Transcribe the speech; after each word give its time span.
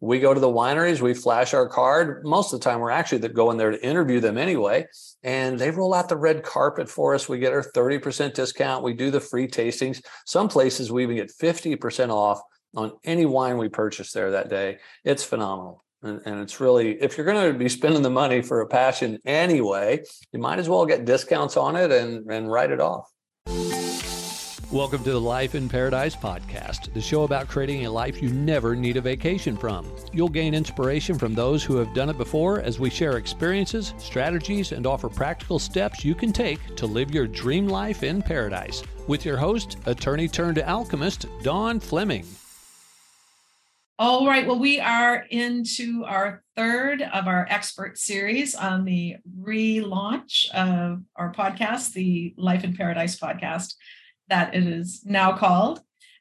we 0.00 0.20
go 0.20 0.34
to 0.34 0.40
the 0.40 0.48
wineries, 0.48 1.00
we 1.00 1.14
flash 1.14 1.54
our 1.54 1.68
card. 1.68 2.24
Most 2.24 2.52
of 2.52 2.60
the 2.60 2.64
time, 2.64 2.80
we're 2.80 2.90
actually 2.90 3.26
going 3.28 3.56
there 3.56 3.70
to 3.70 3.84
interview 3.84 4.20
them 4.20 4.36
anyway. 4.36 4.86
And 5.22 5.58
they 5.58 5.70
roll 5.70 5.94
out 5.94 6.08
the 6.08 6.16
red 6.16 6.42
carpet 6.42 6.88
for 6.88 7.14
us. 7.14 7.28
We 7.28 7.38
get 7.38 7.52
our 7.52 7.62
30% 7.62 8.34
discount. 8.34 8.84
We 8.84 8.92
do 8.92 9.10
the 9.10 9.20
free 9.20 9.48
tastings. 9.48 10.04
Some 10.26 10.48
places 10.48 10.92
we 10.92 11.02
even 11.02 11.16
get 11.16 11.32
50% 11.40 12.10
off 12.10 12.40
on 12.74 12.92
any 13.04 13.24
wine 13.24 13.56
we 13.56 13.68
purchase 13.68 14.12
there 14.12 14.32
that 14.32 14.50
day. 14.50 14.78
It's 15.04 15.24
phenomenal. 15.24 15.82
And, 16.02 16.20
and 16.26 16.40
it's 16.40 16.60
really, 16.60 17.00
if 17.02 17.16
you're 17.16 17.26
going 17.26 17.52
to 17.52 17.58
be 17.58 17.70
spending 17.70 18.02
the 18.02 18.10
money 18.10 18.42
for 18.42 18.60
a 18.60 18.66
passion 18.66 19.18
anyway, 19.24 20.02
you 20.30 20.38
might 20.38 20.58
as 20.58 20.68
well 20.68 20.84
get 20.84 21.06
discounts 21.06 21.56
on 21.56 21.74
it 21.74 21.90
and, 21.90 22.30
and 22.30 22.50
write 22.50 22.70
it 22.70 22.80
off. 22.80 23.10
Welcome 24.72 25.04
to 25.04 25.12
the 25.12 25.20
Life 25.20 25.54
in 25.54 25.68
Paradise 25.68 26.16
podcast, 26.16 26.92
the 26.92 27.00
show 27.00 27.22
about 27.22 27.46
creating 27.46 27.86
a 27.86 27.90
life 27.90 28.20
you 28.20 28.30
never 28.30 28.74
need 28.74 28.96
a 28.96 29.00
vacation 29.00 29.56
from. 29.56 29.88
You'll 30.12 30.28
gain 30.28 30.54
inspiration 30.54 31.20
from 31.20 31.36
those 31.36 31.62
who 31.62 31.76
have 31.76 31.94
done 31.94 32.10
it 32.10 32.18
before 32.18 32.60
as 32.62 32.80
we 32.80 32.90
share 32.90 33.16
experiences, 33.16 33.94
strategies, 33.96 34.72
and 34.72 34.84
offer 34.84 35.08
practical 35.08 35.60
steps 35.60 36.04
you 36.04 36.16
can 36.16 36.32
take 36.32 36.74
to 36.74 36.86
live 36.86 37.12
your 37.12 37.28
dream 37.28 37.68
life 37.68 38.02
in 38.02 38.20
paradise. 38.20 38.82
With 39.06 39.24
your 39.24 39.36
host, 39.36 39.76
attorney 39.86 40.26
turned 40.26 40.58
alchemist, 40.58 41.26
Dawn 41.44 41.78
Fleming. 41.78 42.26
All 44.00 44.26
right. 44.26 44.48
Well, 44.48 44.58
we 44.58 44.80
are 44.80 45.26
into 45.30 46.04
our 46.04 46.42
third 46.56 47.02
of 47.02 47.28
our 47.28 47.46
expert 47.48 47.98
series 47.98 48.56
on 48.56 48.84
the 48.84 49.16
relaunch 49.40 50.50
of 50.50 51.02
our 51.14 51.32
podcast, 51.32 51.92
the 51.92 52.34
Life 52.36 52.64
in 52.64 52.76
Paradise 52.76 53.16
podcast 53.16 53.74
that 54.28 54.54
it 54.54 54.66
is 54.66 55.02
now 55.04 55.36
called. 55.36 55.80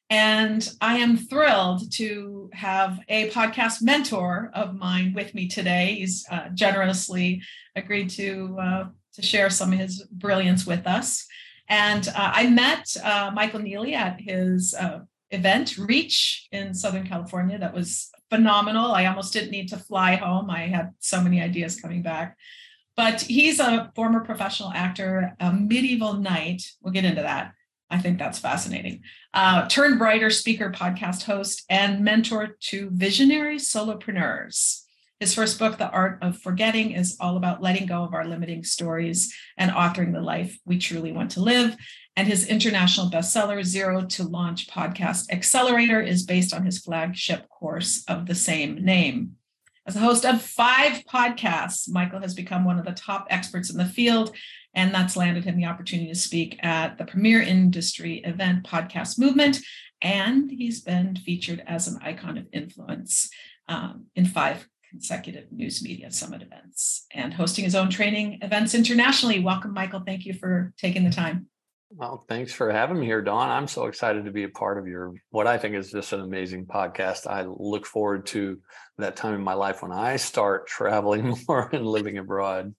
And 0.09 0.67
I 0.81 0.97
am 0.97 1.17
thrilled 1.17 1.91
to 1.93 2.49
have 2.53 2.99
a 3.09 3.29
podcast 3.31 3.81
mentor 3.81 4.51
of 4.53 4.75
mine 4.75 5.13
with 5.15 5.33
me 5.33 5.47
today. 5.47 5.95
He's 5.95 6.25
uh, 6.29 6.49
generously 6.53 7.41
agreed 7.75 8.11
to 8.11 8.57
uh, 8.61 8.83
to 9.13 9.21
share 9.21 9.49
some 9.49 9.73
of 9.73 9.79
his 9.79 10.03
brilliance 10.11 10.65
with 10.67 10.85
us. 10.85 11.25
And 11.69 12.07
uh, 12.09 12.31
I 12.35 12.47
met 12.47 12.95
uh, 13.03 13.31
Michael 13.33 13.61
Neeley 13.61 13.93
at 13.93 14.21
his 14.21 14.75
uh, 14.75 14.99
event, 15.31 15.77
Reach, 15.77 16.47
in 16.51 16.73
Southern 16.73 17.07
California. 17.07 17.57
That 17.57 17.73
was 17.73 18.11
phenomenal. 18.29 18.91
I 18.91 19.05
almost 19.05 19.33
didn't 19.33 19.51
need 19.51 19.69
to 19.69 19.77
fly 19.77 20.15
home. 20.15 20.49
I 20.49 20.67
had 20.67 20.93
so 20.99 21.21
many 21.21 21.41
ideas 21.41 21.79
coming 21.79 22.03
back. 22.03 22.37
But 22.95 23.21
he's 23.21 23.59
a 23.59 23.91
former 23.95 24.19
professional 24.19 24.71
actor, 24.71 25.35
a 25.39 25.51
medieval 25.51 26.13
knight. 26.13 26.61
We'll 26.81 26.93
get 26.93 27.05
into 27.05 27.21
that 27.23 27.53
I 27.89 27.99
think 27.99 28.17
that's 28.17 28.39
fascinating. 28.39 29.01
Uh, 29.33 29.67
turned 29.67 29.99
writer, 29.99 30.29
speaker, 30.29 30.71
podcast 30.71 31.23
host, 31.23 31.63
and 31.69 32.03
mentor 32.03 32.57
to 32.69 32.89
visionary 32.91 33.57
solopreneurs. 33.57 34.81
His 35.19 35.33
first 35.33 35.59
book, 35.59 35.77
The 35.77 35.89
Art 35.89 36.19
of 36.21 36.39
Forgetting, 36.39 36.91
is 36.91 37.15
all 37.19 37.37
about 37.37 37.61
letting 37.61 37.85
go 37.85 38.03
of 38.03 38.13
our 38.13 38.25
limiting 38.25 38.63
stories 38.63 39.33
and 39.57 39.71
authoring 39.71 40.13
the 40.13 40.21
life 40.21 40.57
we 40.65 40.77
truly 40.77 41.11
want 41.11 41.31
to 41.31 41.41
live. 41.41 41.75
And 42.17 42.27
his 42.27 42.47
international 42.47 43.09
bestseller, 43.09 43.63
Zero 43.63 44.05
to 44.05 44.23
Launch 44.23 44.67
Podcast 44.67 45.31
Accelerator, 45.31 46.01
is 46.01 46.23
based 46.23 46.53
on 46.53 46.65
his 46.65 46.79
flagship 46.79 47.47
course 47.49 48.03
of 48.07 48.25
the 48.25 48.35
same 48.35 48.83
name. 48.83 49.37
As 49.87 49.95
a 49.95 49.99
host 49.99 50.25
of 50.25 50.41
five 50.41 51.03
podcasts, 51.05 51.87
Michael 51.87 52.19
has 52.19 52.33
become 52.33 52.65
one 52.65 52.79
of 52.79 52.85
the 52.85 52.91
top 52.91 53.27
experts 53.29 53.69
in 53.69 53.77
the 53.77 53.85
field 53.85 54.35
and 54.75 54.93
that's 54.93 55.15
landed 55.15 55.45
him 55.45 55.57
the 55.57 55.65
opportunity 55.65 56.09
to 56.09 56.15
speak 56.15 56.59
at 56.63 56.97
the 56.97 57.05
premier 57.05 57.41
industry 57.41 58.17
event 58.25 58.65
podcast 58.65 59.17
movement. 59.17 59.59
And 60.01 60.51
he's 60.51 60.81
been 60.81 61.15
featured 61.15 61.63
as 61.65 61.87
an 61.87 61.99
icon 62.01 62.37
of 62.37 62.47
influence 62.51 63.29
um, 63.67 64.05
in 64.15 64.25
five 64.25 64.67
consecutive 64.89 65.51
New 65.51 65.69
Media 65.81 66.11
Summit 66.11 66.41
events 66.41 67.05
and 67.11 67.33
hosting 67.33 67.63
his 67.63 67.75
own 67.75 67.89
training 67.89 68.39
events 68.41 68.75
internationally. 68.75 69.39
Welcome, 69.39 69.73
Michael. 69.73 70.03
Thank 70.05 70.25
you 70.25 70.33
for 70.33 70.73
taking 70.77 71.03
the 71.03 71.11
time. 71.11 71.47
Well, 71.89 72.25
thanks 72.27 72.51
for 72.51 72.71
having 72.71 72.99
me 72.99 73.05
here, 73.05 73.21
Dawn. 73.21 73.49
I'm 73.49 73.67
so 73.67 73.85
excited 73.85 74.25
to 74.25 74.31
be 74.31 74.43
a 74.43 74.49
part 74.49 74.77
of 74.77 74.87
your 74.87 75.13
what 75.29 75.47
I 75.47 75.57
think 75.57 75.75
is 75.75 75.91
just 75.91 76.13
an 76.13 76.19
amazing 76.19 76.65
podcast. 76.65 77.27
I 77.27 77.43
look 77.43 77.85
forward 77.85 78.25
to 78.27 78.59
that 78.97 79.15
time 79.15 79.35
in 79.35 79.43
my 79.43 79.53
life 79.53 79.81
when 79.81 79.91
I 79.91 80.17
start 80.17 80.67
traveling 80.67 81.37
more 81.47 81.69
and 81.71 81.85
living 81.85 82.17
abroad. 82.17 82.73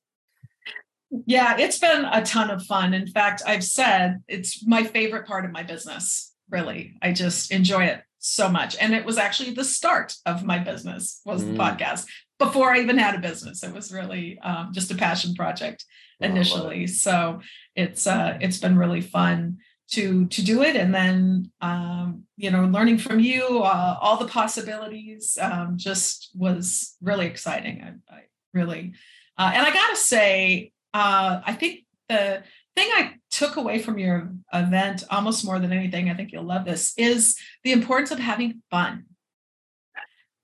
Yeah, 1.11 1.57
it's 1.59 1.79
been 1.79 2.05
a 2.05 2.25
ton 2.25 2.51
of 2.51 2.63
fun. 2.65 2.95
In 2.95 3.07
fact, 3.07 3.43
I've 3.47 3.65
said 3.65 4.23
it's 4.29 4.67
my 4.67 4.83
favorite 4.85 5.27
part 5.27 5.45
of 5.45 5.53
my 5.53 5.63
business, 5.63 6.35
really. 6.51 6.97
I 7.01 7.13
just 7.13 7.53
enjoy 7.53 7.85
it 7.85 8.03
so 8.19 8.49
much. 8.49 8.77
And 8.81 8.93
it 8.93 9.05
was 9.05 9.19
actually 9.19 9.53
the 9.53 9.65
start 9.65 10.15
of 10.27 10.45
my 10.45 10.59
business 10.59 11.21
was 11.25 11.45
mm. 11.45 11.53
the 11.53 11.59
podcast 11.59 12.07
before 12.39 12.73
I 12.73 12.81
even 12.81 12.99
had 12.99 13.15
a 13.15 13.21
business. 13.21 13.63
It 13.63 13.73
was 13.73 13.93
really 13.93 14.39
um, 14.41 14.71
just 14.73 14.91
a 14.91 14.97
passion 14.97 15.35
project 15.35 15.85
initially. 16.21 16.85
Oh, 16.85 16.87
so 16.87 17.41
it's 17.75 18.07
uh, 18.07 18.39
it's 18.41 18.59
been 18.59 18.77
really 18.77 19.01
fun 19.01 19.59
to 19.89 20.27
to 20.27 20.43
do 20.43 20.63
it 20.63 20.75
and 20.75 20.93
then 20.93 21.51
um, 21.61 22.25
you 22.37 22.51
know 22.51 22.65
learning 22.65 22.99
from 22.99 23.21
you 23.21 23.63
uh, 23.63 23.97
all 24.01 24.17
the 24.17 24.27
possibilities 24.27 25.39
um, 25.41 25.75
just 25.77 26.31
was 26.35 26.97
really 27.01 27.27
exciting 27.27 27.83
i, 27.83 28.15
I 28.15 28.21
really 28.53 28.95
uh, 29.39 29.53
and 29.55 29.65
i 29.65 29.73
gotta 29.73 29.97
say 29.97 30.73
uh, 30.97 31.43
I 31.45 31.53
think 31.53 31.85
the 32.09 32.43
thing 32.75 32.89
I 32.91 33.17
took 33.31 33.57
away 33.57 33.81
from 33.81 33.99
your 33.99 34.33
event 34.51 35.05
almost 35.11 35.45
more 35.45 35.59
than 35.59 35.71
anything, 35.71 36.09
I 36.09 36.15
think 36.15 36.33
you'll 36.33 36.45
love 36.45 36.65
this, 36.65 36.95
is 36.97 37.37
the 37.65 37.73
importance 37.73 38.11
of 38.13 38.19
having 38.19 38.63
fun. 38.71 39.05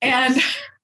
And 0.02 0.36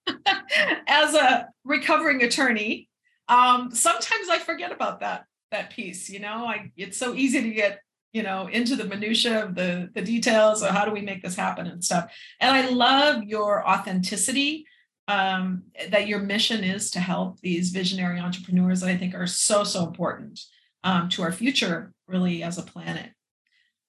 as 0.86 1.14
a 1.14 1.48
recovering 1.64 2.22
attorney, 2.22 2.88
um, 3.28 3.70
sometimes 3.74 4.30
I 4.30 4.38
forget 4.38 4.72
about 4.72 5.00
that 5.00 5.26
that 5.50 5.68
piece. 5.68 6.08
You 6.08 6.20
know, 6.20 6.46
I 6.46 6.70
it's 6.74 6.96
so 6.96 7.14
easy 7.14 7.42
to 7.42 7.50
get 7.50 7.80
you 8.14 8.22
know 8.22 8.46
into 8.46 8.74
the 8.74 8.84
minutia 8.84 9.44
of 9.44 9.54
the 9.54 9.90
the 9.94 10.00
details 10.00 10.62
of 10.62 10.70
how 10.70 10.86
do 10.86 10.92
we 10.92 11.02
make 11.02 11.22
this 11.22 11.36
happen 11.36 11.66
and 11.66 11.84
stuff. 11.84 12.10
And 12.40 12.56
I 12.56 12.70
love 12.70 13.22
your 13.24 13.68
authenticity 13.68 14.64
um, 15.08 15.62
that 15.90 16.06
your 16.06 16.20
mission 16.20 16.62
is 16.62 16.90
to 16.92 17.00
help 17.00 17.40
these 17.40 17.70
visionary 17.70 18.20
entrepreneurs 18.20 18.80
that 18.80 18.90
I 18.90 18.96
think 18.96 19.14
are 19.14 19.26
so, 19.26 19.64
so 19.64 19.86
important 19.86 20.38
um, 20.84 21.08
to 21.10 21.22
our 21.22 21.32
future, 21.32 21.92
really, 22.06 22.42
as 22.42 22.58
a 22.58 22.62
planet. 22.62 23.10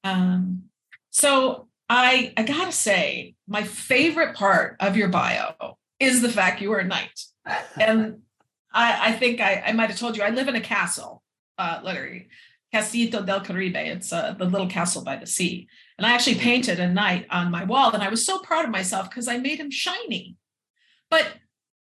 Um, 0.04 0.64
so 1.12 1.68
I, 1.90 2.34
I 2.38 2.44
gotta 2.44 2.72
say, 2.72 3.36
my 3.48 3.64
favorite 3.64 4.36
part 4.36 4.78
of 4.80 4.96
your 4.96 5.10
bio 5.10 5.78
is 6.00 6.22
the 6.22 6.30
fact 6.30 6.62
you 6.62 6.72
are 6.72 6.80
a 6.80 6.86
knight. 6.86 7.20
And 7.78 8.22
I, 8.72 9.10
I 9.10 9.12
think 9.14 9.42
I, 9.42 9.64
I 9.68 9.72
might 9.74 9.90
have 9.90 10.00
told 10.00 10.16
you 10.16 10.24
I 10.24 10.30
live 10.30 10.48
in 10.48 10.56
a 10.56 10.62
castle, 10.62 11.22
uh, 11.58 11.82
literally, 11.84 12.30
Castillo 12.72 13.24
del 13.24 13.42
Caribe. 13.42 13.76
It's 13.76 14.14
uh, 14.14 14.36
the 14.38 14.46
little 14.46 14.68
castle 14.68 15.04
by 15.04 15.18
the 15.18 15.26
sea. 15.26 15.68
And 15.98 16.06
I 16.06 16.14
actually 16.14 16.36
painted 16.36 16.80
a 16.80 16.88
knight 16.88 17.26
on 17.30 17.52
my 17.52 17.66
wall, 17.66 17.92
and 17.92 18.04
I 18.04 18.10
was 18.10 18.26
so 18.26 18.40
proud 18.40 18.64
of 18.64 18.72
myself 18.72 19.10
because 19.10 19.28
I 19.28 19.38
made 19.38 19.60
him 19.60 19.72
shiny. 19.72 20.38
But 21.10 21.28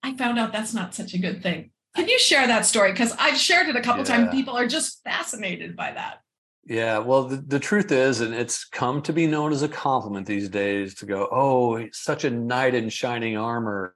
I 0.03 0.15
found 0.15 0.39
out 0.39 0.51
that's 0.51 0.73
not 0.73 0.95
such 0.95 1.13
a 1.13 1.17
good 1.17 1.41
thing. 1.43 1.71
Can 1.95 2.07
you 2.07 2.19
share 2.19 2.45
that 2.47 2.65
story? 2.65 2.91
Because 2.91 3.13
I've 3.19 3.37
shared 3.37 3.67
it 3.67 3.75
a 3.75 3.81
couple 3.81 4.03
yeah. 4.03 4.15
times. 4.15 4.29
People 4.31 4.55
are 4.55 4.67
just 4.67 5.03
fascinated 5.03 5.75
by 5.75 5.91
that. 5.91 6.19
Yeah, 6.65 6.99
well, 6.99 7.23
the, 7.23 7.37
the 7.37 7.59
truth 7.59 7.91
is, 7.91 8.19
and 8.19 8.33
it's 8.33 8.65
come 8.65 9.01
to 9.03 9.13
be 9.13 9.25
known 9.25 9.53
as 9.53 9.63
a 9.63 9.69
compliment 9.69 10.27
these 10.27 10.49
days 10.49 10.95
to 10.95 11.05
go, 11.05 11.27
oh, 11.31 11.87
such 11.93 12.25
a 12.25 12.29
knight 12.29 12.75
in 12.75 12.89
shining 12.89 13.37
armor. 13.37 13.95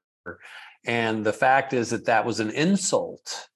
And 0.86 1.24
the 1.24 1.34
fact 1.34 1.74
is 1.74 1.90
that 1.90 2.06
that 2.06 2.26
was 2.26 2.40
an 2.40 2.50
insult 2.52 3.50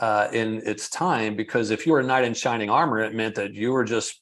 uh, 0.00 0.28
in 0.32 0.62
its 0.64 0.88
time 0.88 1.36
because 1.36 1.70
if 1.70 1.86
you 1.86 1.92
were 1.92 2.00
a 2.00 2.04
knight 2.04 2.24
in 2.24 2.34
shining 2.34 2.70
armor, 2.70 3.00
it 3.00 3.14
meant 3.14 3.34
that 3.34 3.52
you 3.52 3.72
were 3.72 3.84
just, 3.84 4.20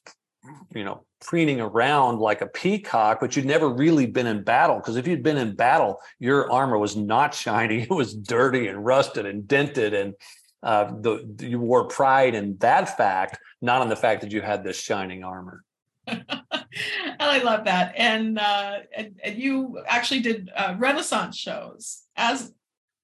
you 0.73 0.83
know, 0.83 1.05
preening 1.21 1.61
around 1.61 2.19
like 2.19 2.41
a 2.41 2.47
peacock, 2.47 3.19
but 3.19 3.35
you'd 3.35 3.45
never 3.45 3.69
really 3.69 4.05
been 4.05 4.27
in 4.27 4.43
battle. 4.43 4.77
Because 4.77 4.97
if 4.97 5.07
you'd 5.07 5.23
been 5.23 5.37
in 5.37 5.55
battle, 5.55 6.01
your 6.19 6.51
armor 6.51 6.77
was 6.77 6.95
not 6.95 7.33
shiny; 7.45 7.83
it 7.83 7.89
was 7.89 8.13
dirty 8.13 8.67
and 8.67 8.83
rusted 8.83 9.25
and 9.25 9.47
dented, 9.47 9.93
and 9.93 10.13
uh, 10.63 10.91
the, 10.99 11.35
you 11.39 11.59
wore 11.59 11.85
pride 11.85 12.35
in 12.35 12.57
that 12.57 12.97
fact, 12.97 13.39
not 13.61 13.81
on 13.81 13.89
the 13.89 13.95
fact 13.95 14.21
that 14.21 14.31
you 14.31 14.41
had 14.41 14.63
this 14.63 14.79
shining 14.79 15.23
armor. 15.23 15.63
And 17.19 17.29
I 17.29 17.43
love 17.43 17.65
that, 17.65 17.93
and, 17.97 18.39
uh, 18.39 18.77
and, 18.95 19.19
and 19.23 19.37
you 19.37 19.83
actually 19.85 20.21
did 20.21 20.49
uh, 20.55 20.75
Renaissance 20.79 21.37
shows 21.37 22.03
as 22.15 22.53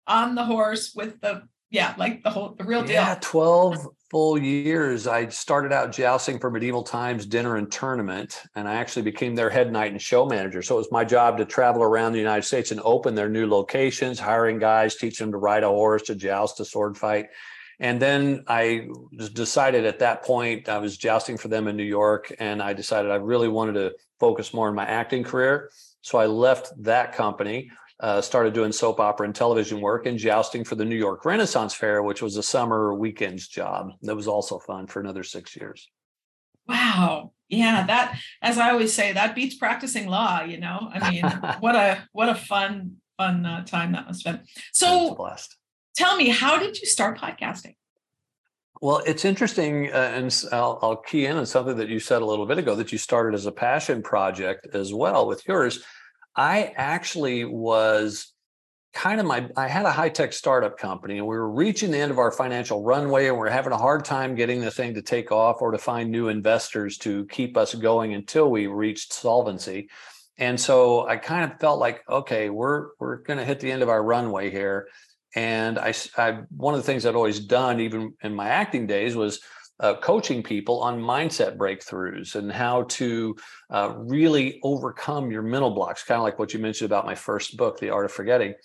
on 0.08 0.36
the 0.36 0.44
horse 0.44 0.94
with 0.96 1.20
the 1.22 1.44
yeah, 1.70 1.94
like 1.98 2.24
the 2.24 2.30
whole 2.30 2.56
the 2.58 2.64
real 2.64 2.82
deal. 2.82 2.94
Yeah, 2.94 3.18
twelve 3.20 3.78
full 4.10 4.38
years, 4.38 5.06
I 5.06 5.28
started 5.28 5.74
out 5.74 5.92
jousting 5.92 6.40
for 6.40 6.50
Medieval 6.50 6.84
Times 6.84 7.26
Dinner 7.26 7.58
and 7.58 7.70
Tournament, 7.70 8.42
and 8.56 8.68
I 8.68 8.76
actually 8.76 9.02
became 9.02 9.36
their 9.36 9.50
head 9.50 9.72
knight 9.72 9.92
and 9.92 10.02
show 10.02 10.26
manager. 10.26 10.62
So 10.62 10.76
it 10.76 10.80
was 10.80 10.92
my 10.92 11.04
job 11.04 11.38
to 11.38 11.46
travel 11.46 11.84
around 11.84 12.14
the 12.14 12.20
United 12.20 12.44
States 12.44 12.72
and 12.72 12.80
open 12.82 13.16
their 13.16 13.28
new 13.28 13.48
locations, 13.48 14.20
hiring 14.20 14.60
guys, 14.60 14.96
teaching 14.96 15.26
them 15.26 15.32
to 15.34 15.38
ride 15.38 15.64
a 15.64 15.68
horse, 15.68 16.04
to 16.04 16.16
joust, 16.16 16.58
to 16.58 16.66
sword 16.66 16.98
fight. 16.98 17.28
And 17.80 18.02
then 18.02 18.44
I 18.48 18.88
decided 19.34 19.86
at 19.86 20.00
that 20.00 20.24
point, 20.24 20.70
I 20.70 20.78
was 20.78 20.98
jousting 20.98 21.38
for 21.38 21.50
them 21.50 21.68
in 21.68 21.76
New 21.76 21.84
York, 21.84 22.34
and 22.40 22.62
I 22.62 22.74
decided 22.74 23.12
I 23.12 23.16
really 23.16 23.50
wanted 23.50 23.74
to 23.74 23.94
focus 24.20 24.54
more 24.54 24.70
on 24.70 24.76
my 24.76 24.86
acting 24.86 25.24
career. 25.24 25.70
So 26.02 26.18
I 26.18 26.28
left 26.28 26.72
that 26.84 27.14
company 27.14 27.70
uh, 28.00 28.22
started 28.22 28.54
doing 28.54 28.72
soap 28.72 29.00
opera 29.00 29.26
and 29.26 29.36
television 29.36 29.82
work 29.82 30.06
and 30.06 30.18
jousting 30.18 30.64
for 30.64 30.76
the 30.76 30.86
New 30.86 30.96
York 30.96 31.26
Renaissance 31.26 31.74
Fair, 31.74 32.04
which 32.04 32.22
was 32.22 32.38
a 32.38 32.44
summer 32.44 32.94
weekends 32.94 33.48
job. 33.48 33.92
That 34.04 34.16
was 34.16 34.28
also 34.28 34.60
fun 34.60 34.88
for 34.88 35.00
another 35.00 35.24
six 35.24 35.56
years. 35.56 35.90
Wow. 36.68 37.32
Yeah, 37.50 37.86
that 37.88 38.20
as 38.42 38.58
I 38.58 38.72
always 38.72 38.94
say, 38.94 39.14
that 39.14 39.34
beats 39.34 39.56
practicing 39.56 40.08
law, 40.08 40.42
you 40.42 40.60
know. 40.60 40.90
I 40.94 41.12
mean, 41.12 41.24
what 41.60 41.76
a 41.76 42.04
what 42.12 42.30
a 42.30 42.36
fun, 42.36 42.98
fun 43.18 43.46
uh, 43.46 43.64
time 43.64 43.94
that 43.94 44.06
have 44.06 44.24
been. 44.24 44.42
So 44.74 45.18
tell 45.96 46.18
me, 46.18 46.30
how 46.30 46.60
did 46.60 46.80
you 46.80 46.86
start 46.86 47.18
podcasting? 47.18 47.76
Well, 48.80 49.02
it's 49.08 49.26
interesting, 49.26 49.92
uh, 49.92 50.12
and 50.14 50.44
I'll, 50.52 50.78
I'll, 50.84 50.98
key 50.98 51.26
in 51.26 51.36
on 51.36 51.48
something 51.48 51.78
that 51.78 51.90
you 51.90 52.00
said 52.00 52.22
a 52.22 52.26
little 52.26 52.46
bit 52.46 52.60
ago 52.60 52.76
that 52.76 52.92
you 52.92 53.00
started 53.00 53.34
as 53.34 53.48
a 53.48 53.52
passion 53.52 54.04
project 54.04 54.68
as 54.76 54.94
well 54.94 55.26
with 55.26 55.48
yours. 55.48 55.84
I 56.38 56.72
actually 56.76 57.44
was 57.44 58.32
kind 58.94 59.20
of 59.20 59.26
my 59.26 59.50
I 59.58 59.68
had 59.68 59.86
a 59.86 59.92
high 59.92 60.10
tech 60.10 60.34
startup 60.34 60.78
company 60.78 61.18
and 61.18 61.28
we 61.28 61.36
were 61.36 61.52
reaching 61.52 61.92
the 61.92 61.98
end 61.98 62.12
of 62.12 62.20
our 62.20 62.32
financial 62.32 62.84
runway 62.84 63.28
and 63.28 63.36
we 63.36 63.42
we're 63.42 63.50
having 63.50 63.74
a 63.74 63.78
hard 63.78 64.06
time 64.06 64.36
getting 64.36 64.62
the 64.62 64.72
thing 64.72 64.94
to 64.94 65.02
take 65.02 65.32
off 65.32 65.62
or 65.62 65.72
to 65.72 65.78
find 65.78 66.12
new 66.12 66.30
investors 66.30 66.98
to 67.00 67.26
keep 67.26 67.58
us 67.58 67.74
going 67.76 68.14
until 68.14 68.50
we 68.50 68.68
reached 68.68 69.14
solvency. 69.14 69.90
And 70.38 70.60
so 70.60 71.08
I 71.08 71.18
kind 71.18 71.52
of 71.52 71.60
felt 71.60 71.80
like 71.80 72.04
okay, 72.08 72.50
we're 72.50 72.90
we're 73.00 73.18
going 73.18 73.40
to 73.40 73.46
hit 73.46 73.60
the 73.60 73.72
end 73.72 73.82
of 73.82 73.90
our 73.90 74.04
runway 74.04 74.52
here. 74.52 74.88
And 75.36 75.78
I, 75.78 75.94
I 76.18 76.40
one 76.56 76.76
of 76.76 76.80
the 76.80 76.86
things 76.86 77.06
I'd 77.06 77.16
always 77.16 77.40
done 77.40 77.80
even 77.80 78.14
in 78.22 78.34
my 78.34 78.50
acting 78.50 78.86
days 78.88 79.16
was 79.16 79.40
uh, 79.80 79.96
coaching 79.96 80.42
people 80.42 80.82
on 80.82 81.00
mindset 81.00 81.58
breakthroughs 81.58 82.36
and 82.36 82.52
how 82.52 82.84
to 82.84 83.36
uh, 83.70 83.94
really 83.98 84.60
overcome 84.64 85.32
your 85.32 85.44
mental 85.44 85.72
blocks, 85.72 86.04
kind 86.04 86.18
of 86.18 86.24
like 86.24 86.40
what 86.40 86.54
you 86.54 86.60
mentioned 86.60 86.88
about 86.88 87.06
my 87.06 87.16
first 87.16 87.58
book, 87.58 87.80
The 87.80 87.90
Art 87.90 88.06
of 88.06 88.12
Forgetting. 88.12 88.56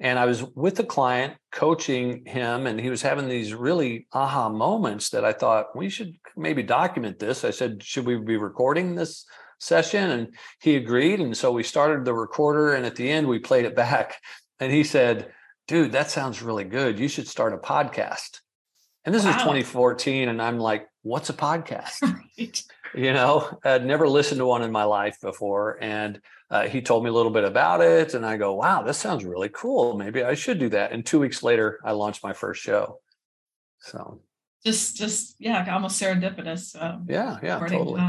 And 0.00 0.18
I 0.18 0.26
was 0.26 0.44
with 0.54 0.78
a 0.78 0.84
client 0.84 1.34
coaching 1.50 2.24
him, 2.24 2.66
and 2.66 2.78
he 2.78 2.88
was 2.88 3.02
having 3.02 3.28
these 3.28 3.52
really 3.52 4.06
aha 4.12 4.48
moments 4.48 5.10
that 5.10 5.24
I 5.24 5.32
thought 5.32 5.76
we 5.76 5.88
should 5.88 6.14
maybe 6.36 6.62
document 6.62 7.18
this. 7.18 7.44
I 7.44 7.50
said, 7.50 7.82
Should 7.82 8.06
we 8.06 8.16
be 8.16 8.36
recording 8.36 8.94
this 8.94 9.24
session? 9.58 10.10
And 10.10 10.34
he 10.60 10.76
agreed. 10.76 11.18
And 11.18 11.36
so 11.36 11.50
we 11.50 11.64
started 11.64 12.04
the 12.04 12.14
recorder, 12.14 12.74
and 12.74 12.86
at 12.86 12.94
the 12.94 13.10
end, 13.10 13.26
we 13.26 13.40
played 13.40 13.64
it 13.64 13.74
back. 13.74 14.20
And 14.60 14.72
he 14.72 14.84
said, 14.84 15.32
Dude, 15.66 15.92
that 15.92 16.10
sounds 16.10 16.42
really 16.42 16.64
good. 16.64 16.98
You 16.98 17.08
should 17.08 17.26
start 17.26 17.52
a 17.52 17.58
podcast. 17.58 18.40
And 19.08 19.14
this 19.14 19.24
wow. 19.24 19.30
is 19.30 19.36
2014, 19.36 20.28
and 20.28 20.42
I'm 20.42 20.58
like, 20.58 20.86
what's 21.00 21.30
a 21.30 21.32
podcast? 21.32 22.02
Right. 22.38 22.62
You 22.94 23.14
know, 23.14 23.58
I'd 23.64 23.86
never 23.86 24.06
listened 24.06 24.38
to 24.40 24.46
one 24.46 24.62
in 24.62 24.70
my 24.70 24.84
life 24.84 25.18
before. 25.22 25.78
And 25.80 26.20
uh, 26.50 26.68
he 26.68 26.82
told 26.82 27.04
me 27.04 27.10
a 27.10 27.12
little 27.12 27.32
bit 27.32 27.44
about 27.44 27.80
it. 27.80 28.12
And 28.12 28.24
I 28.24 28.36
go, 28.36 28.54
wow, 28.54 28.82
this 28.82 28.98
sounds 28.98 29.24
really 29.24 29.48
cool. 29.48 29.96
Maybe 29.96 30.22
I 30.22 30.34
should 30.34 30.58
do 30.58 30.68
that. 30.70 30.92
And 30.92 31.04
two 31.04 31.20
weeks 31.20 31.42
later, 31.42 31.80
I 31.84 31.92
launched 31.92 32.22
my 32.22 32.34
first 32.34 32.62
show. 32.62 33.00
So 33.80 34.20
just, 34.64 34.96
just, 34.96 35.36
yeah, 35.38 35.66
almost 35.72 36.00
serendipitous. 36.00 36.80
Um, 36.80 37.06
yeah, 37.08 37.38
yeah, 37.42 37.58
totally. 37.58 38.02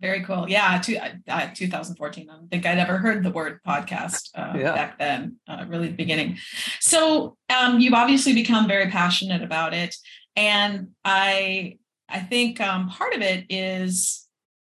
Very 0.00 0.22
cool. 0.24 0.46
Yeah, 0.48 0.78
to, 0.78 0.96
uh, 1.28 1.48
2014. 1.54 2.28
I 2.28 2.32
don't 2.34 2.50
think 2.50 2.66
I'd 2.66 2.78
ever 2.78 2.98
heard 2.98 3.22
the 3.22 3.30
word 3.30 3.60
podcast 3.66 4.28
uh, 4.34 4.52
yeah. 4.58 4.74
back 4.74 4.98
then, 4.98 5.36
uh, 5.48 5.64
really 5.68 5.88
the 5.88 5.94
beginning. 5.94 6.36
So 6.80 7.38
um, 7.48 7.80
you've 7.80 7.94
obviously 7.94 8.34
become 8.34 8.68
very 8.68 8.90
passionate 8.90 9.42
about 9.42 9.72
it 9.72 9.96
and 10.36 10.88
i 11.04 11.76
i 12.08 12.20
think 12.20 12.60
um, 12.60 12.88
part 12.88 13.14
of 13.14 13.22
it 13.22 13.46
is 13.48 14.26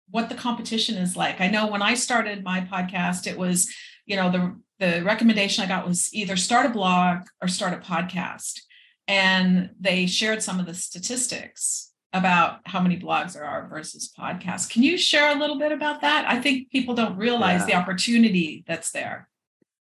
what 0.09 0.29
the 0.29 0.35
competition 0.35 0.97
is 0.97 1.17
like. 1.17 1.41
I 1.41 1.47
know 1.47 1.67
when 1.67 1.81
i 1.81 1.95
started 1.95 2.44
my 2.44 2.62
podcast 2.62 3.27
it 3.27 3.38
was 3.38 3.73
you 4.06 4.15
know 4.15 4.31
the 4.31 4.56
the 4.79 5.03
recommendation 5.03 5.63
i 5.63 5.67
got 5.67 5.88
was 5.88 6.13
either 6.13 6.38
start 6.38 6.65
a 6.65 6.69
blog 6.69 7.25
or 7.41 7.47
start 7.47 7.73
a 7.73 7.77
podcast. 7.77 8.62
And 9.07 9.69
they 9.79 10.07
shared 10.07 10.41
some 10.41 10.59
of 10.59 10.65
the 10.65 10.73
statistics 10.73 11.91
about 12.12 12.62
how 12.65 12.79
many 12.81 12.97
blogs 12.97 13.33
there 13.33 13.45
are 13.45 13.67
versus 13.67 14.12
podcasts. 14.17 14.69
Can 14.69 14.81
you 14.81 14.97
share 14.97 15.35
a 15.35 15.39
little 15.39 15.59
bit 15.59 15.71
about 15.71 16.01
that? 16.01 16.25
I 16.27 16.39
think 16.41 16.71
people 16.71 16.95
don't 16.95 17.17
realize 17.17 17.62
yeah. 17.62 17.65
the 17.65 17.73
opportunity 17.75 18.63
that's 18.67 18.91
there. 18.91 19.29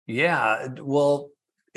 Yeah 0.05 0.67
well 0.81 1.29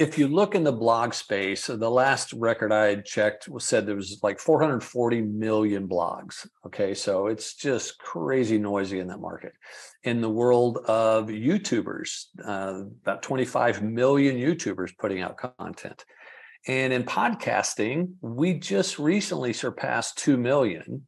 if 0.02 0.18
you 0.18 0.26
look 0.26 0.56
in 0.56 0.64
the 0.64 0.72
blog 0.72 1.14
space, 1.14 1.68
the 1.68 1.90
last 1.90 2.32
record 2.32 2.72
I 2.72 2.86
had 2.86 3.04
checked 3.04 3.48
said 3.58 3.86
there 3.86 3.94
was 3.94 4.18
like 4.20 4.40
440 4.40 5.22
million 5.22 5.86
blogs. 5.86 6.44
Okay, 6.66 6.92
so 6.92 7.28
it's 7.28 7.54
just 7.54 7.98
crazy 7.98 8.58
noisy 8.58 8.98
in 8.98 9.06
that 9.06 9.20
market. 9.20 9.52
In 10.02 10.20
the 10.20 10.28
world 10.28 10.78
of 10.88 11.28
YouTubers, 11.28 12.24
uh, 12.44 12.82
about 13.02 13.22
25 13.22 13.84
million 13.84 14.36
YouTubers 14.36 14.90
putting 14.98 15.20
out 15.20 15.36
content. 15.36 16.04
And 16.66 16.92
in 16.92 17.04
podcasting, 17.04 18.14
we 18.20 18.54
just 18.54 18.98
recently 18.98 19.52
surpassed 19.52 20.18
2 20.18 20.36
million. 20.36 21.06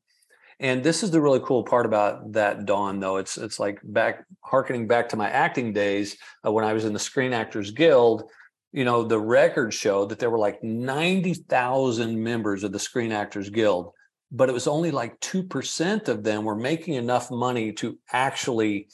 And 0.61 0.85
this 0.85 1.03
is 1.03 1.11
the 1.11 1.21
really 1.21 1.41
cool 1.41 1.65
part 1.65 1.85
about 1.85 2.33
that, 2.33 2.65
Dawn, 2.65 3.01
though. 3.01 3.17
It's 3.17 3.37
it's 3.37 3.59
like 3.59 3.81
back 3.83 4.25
harkening 4.41 4.87
back 4.87 5.09
to 5.09 5.17
my 5.17 5.29
acting 5.29 5.73
days 5.73 6.17
uh, 6.47 6.53
when 6.53 6.65
I 6.65 6.73
was 6.73 6.85
in 6.85 6.93
the 6.93 6.99
Screen 7.01 7.33
Actors 7.33 7.73
Guild 7.73 8.31
you 8.75 8.85
know, 8.85 9.05
the 9.05 9.21
records 9.21 9.77
show 9.77 10.05
that 10.07 10.19
there 10.19 10.31
were 10.31 10.39
like 10.39 10.63
90,000 10.65 12.21
members 12.21 12.65
of 12.65 12.73
the 12.73 12.79
Screen 12.81 13.13
Actors 13.13 13.49
Guild, 13.49 13.93
but 14.33 14.49
it 14.49 14.53
was 14.53 14.67
only 14.67 14.91
like 14.91 15.21
2% 15.21 16.09
of 16.09 16.25
them 16.25 16.45
were 16.45 16.57
making 16.57 16.95
enough 16.95 17.31
money 17.31 17.73
to 17.75 17.97
actually 18.13 18.89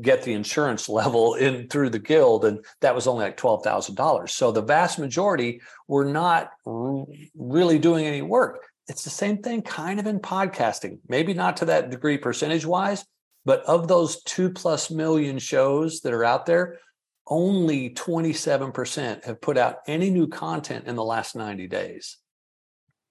get 0.00 0.22
the 0.22 0.32
insurance 0.32 0.88
level 1.00 1.34
in 1.34 1.68
through 1.68 1.90
the 1.90 1.98
guild 1.98 2.46
and 2.46 2.64
that 2.80 2.94
was 2.94 3.06
only 3.06 3.26
like 3.26 3.36
$12,000. 3.36 4.30
So 4.30 4.52
the 4.52 4.62
vast 4.62 4.98
majority 4.98 5.60
were 5.86 6.06
not 6.06 6.52
r- 6.66 7.04
really 7.34 7.78
doing 7.78 8.06
any 8.06 8.22
work. 8.22 8.64
It's 8.88 9.04
the 9.04 9.10
same 9.10 9.42
thing 9.42 9.60
kind 9.60 10.00
of 10.00 10.06
in 10.06 10.18
podcasting. 10.18 11.00
Maybe 11.10 11.34
not 11.34 11.58
to 11.58 11.66
that 11.66 11.90
degree 11.90 12.16
percentage 12.16 12.64
wise, 12.64 13.04
but 13.44 13.62
of 13.64 13.86
those 13.86 14.22
2 14.22 14.48
plus 14.52 14.90
million 14.90 15.38
shows 15.38 16.00
that 16.00 16.14
are 16.14 16.24
out 16.24 16.46
there, 16.46 16.78
only 17.26 17.90
27% 17.90 19.24
have 19.24 19.40
put 19.40 19.58
out 19.58 19.78
any 19.86 20.10
new 20.10 20.28
content 20.28 20.86
in 20.86 20.96
the 20.96 21.04
last 21.04 21.34
90 21.34 21.66
days. 21.66 22.18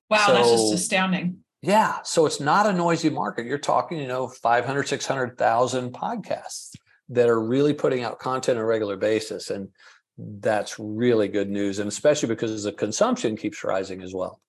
Wow, 0.10 0.28
so, 0.28 0.34
that's 0.34 0.52
just 0.52 0.74
astounding. 0.74 1.40
Yeah. 1.62 2.00
So 2.04 2.26
it's 2.26 2.40
not 2.40 2.68
a 2.68 2.74
noisy 2.74 3.10
market. 3.10 3.46
You're 3.46 3.58
talking, 3.58 3.98
you 3.98 4.08
know, 4.08 4.28
500, 4.28 4.88
600,000 4.88 5.94
podcasts 5.94 6.76
that 7.10 7.28
are 7.28 7.42
really 7.42 7.74
putting 7.74 8.04
out 8.04 8.20
content 8.20 8.58
on 8.58 8.64
a 8.64 8.68
regular 8.68 8.98
basis. 8.98 9.50
And 9.50 9.70
that's 10.18 10.80
really 10.80 11.28
good 11.28 11.50
news. 11.50 11.80
And 11.80 11.88
especially 11.88 12.30
because 12.30 12.64
the 12.64 12.72
consumption 12.72 13.36
keeps 13.36 13.64
rising 13.64 14.02
as 14.02 14.14
well. 14.14 14.40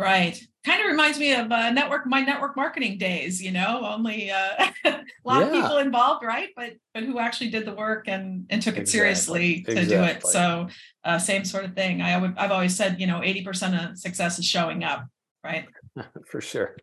Right. 0.00 0.40
Kind 0.64 0.80
of 0.80 0.90
reminds 0.90 1.18
me 1.18 1.34
of 1.34 1.52
uh, 1.52 1.70
network 1.70 2.06
my 2.06 2.22
network 2.22 2.56
marketing 2.56 2.98
days. 2.98 3.42
You 3.42 3.52
know, 3.52 3.82
only 3.84 4.30
uh, 4.30 4.70
a 4.84 5.00
lot 5.24 5.40
yeah. 5.40 5.46
of 5.46 5.52
people 5.52 5.78
involved, 5.78 6.24
right? 6.24 6.48
But 6.56 6.74
but 6.94 7.02
who 7.02 7.18
actually 7.18 7.50
did 7.50 7.66
the 7.66 7.74
work 7.74 8.08
and 8.08 8.46
and 8.50 8.62
took 8.62 8.76
it 8.76 8.82
exactly. 8.82 8.98
seriously 8.98 9.62
to 9.62 9.72
exactly. 9.72 9.96
do 9.96 10.02
it. 10.02 10.26
So 10.26 10.68
uh, 11.04 11.18
same 11.18 11.44
sort 11.44 11.64
of 11.64 11.74
thing. 11.74 12.02
I 12.02 12.16
would 12.16 12.36
I've 12.36 12.50
always 12.50 12.74
said 12.74 13.00
you 13.00 13.06
know 13.06 13.22
eighty 13.22 13.44
percent 13.44 13.74
of 13.74 13.98
success 13.98 14.38
is 14.38 14.46
showing 14.46 14.84
up, 14.84 15.06
right? 15.44 15.66
For 16.30 16.40
sure. 16.40 16.76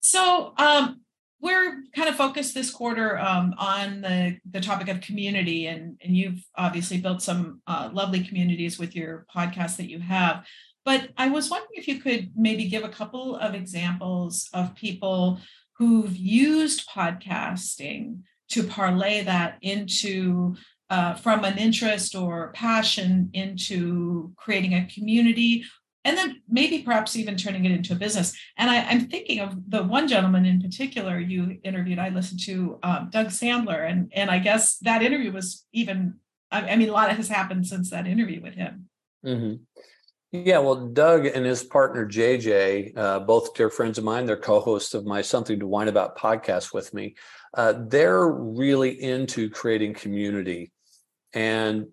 So 0.00 0.52
um, 0.58 1.00
we're 1.40 1.82
kind 1.94 2.08
of 2.08 2.16
focused 2.16 2.54
this 2.54 2.70
quarter 2.70 3.18
um, 3.18 3.54
on 3.58 4.00
the, 4.00 4.38
the 4.50 4.60
topic 4.60 4.88
of 4.88 5.02
community, 5.02 5.66
and, 5.66 5.98
and 6.02 6.16
you've 6.16 6.42
obviously 6.56 6.98
built 6.98 7.20
some 7.20 7.60
uh, 7.66 7.90
lovely 7.92 8.24
communities 8.24 8.78
with 8.78 8.96
your 8.96 9.26
podcast 9.34 9.76
that 9.76 9.90
you 9.90 9.98
have. 9.98 10.44
But 10.84 11.10
I 11.16 11.28
was 11.28 11.50
wondering 11.50 11.70
if 11.74 11.88
you 11.88 12.00
could 12.00 12.32
maybe 12.36 12.68
give 12.68 12.84
a 12.84 12.88
couple 12.88 13.36
of 13.36 13.54
examples 13.54 14.48
of 14.52 14.74
people 14.74 15.40
who've 15.78 16.16
used 16.16 16.88
podcasting 16.88 18.20
to 18.50 18.62
parlay 18.62 19.24
that 19.24 19.58
into 19.62 20.56
uh, 20.90 21.14
from 21.14 21.44
an 21.44 21.58
interest 21.58 22.14
or 22.14 22.52
passion 22.52 23.30
into 23.32 24.32
creating 24.36 24.74
a 24.74 24.86
community 24.86 25.64
and 26.04 26.18
then 26.18 26.42
maybe 26.48 26.82
perhaps 26.82 27.16
even 27.16 27.36
turning 27.36 27.64
it 27.64 27.72
into 27.72 27.94
a 27.94 27.96
business. 27.96 28.36
And 28.58 28.70
I, 28.70 28.76
am 28.76 29.08
thinking 29.08 29.40
of 29.40 29.70
the 29.70 29.82
one 29.82 30.06
gentleman 30.06 30.44
in 30.44 30.60
particular 30.60 31.18
you 31.18 31.58
interviewed. 31.64 31.98
I 31.98 32.10
listened 32.10 32.40
to 32.44 32.78
um, 32.82 33.08
Doug 33.10 33.28
Sandler, 33.28 33.88
and 33.88 34.12
and 34.14 34.30
I 34.30 34.38
guess 34.38 34.76
that 34.78 35.02
interview 35.02 35.32
was 35.32 35.64
even. 35.72 36.16
I, 36.50 36.72
I 36.72 36.76
mean, 36.76 36.90
a 36.90 36.92
lot 36.92 37.10
has 37.10 37.28
happened 37.28 37.66
since 37.66 37.90
that 37.90 38.06
interview 38.06 38.42
with 38.42 38.54
him. 38.54 38.90
Mm-hmm. 39.24 39.62
Yeah, 40.34 40.58
well, 40.58 40.88
Doug 40.88 41.26
and 41.26 41.46
his 41.46 41.62
partner 41.62 42.04
JJ, 42.04 42.98
uh, 42.98 43.20
both 43.20 43.54
dear 43.54 43.70
friends 43.70 43.98
of 43.98 44.04
mine, 44.04 44.26
they're 44.26 44.36
co-hosts 44.36 44.92
of 44.92 45.06
my 45.06 45.22
Something 45.22 45.60
to 45.60 45.66
Whine 45.68 45.86
About 45.86 46.18
podcast 46.18 46.74
with 46.74 46.92
me. 46.92 47.14
Uh, 47.56 47.74
they're 47.86 48.26
really 48.26 49.00
into 49.00 49.48
creating 49.48 49.94
community, 49.94 50.72
and 51.34 51.86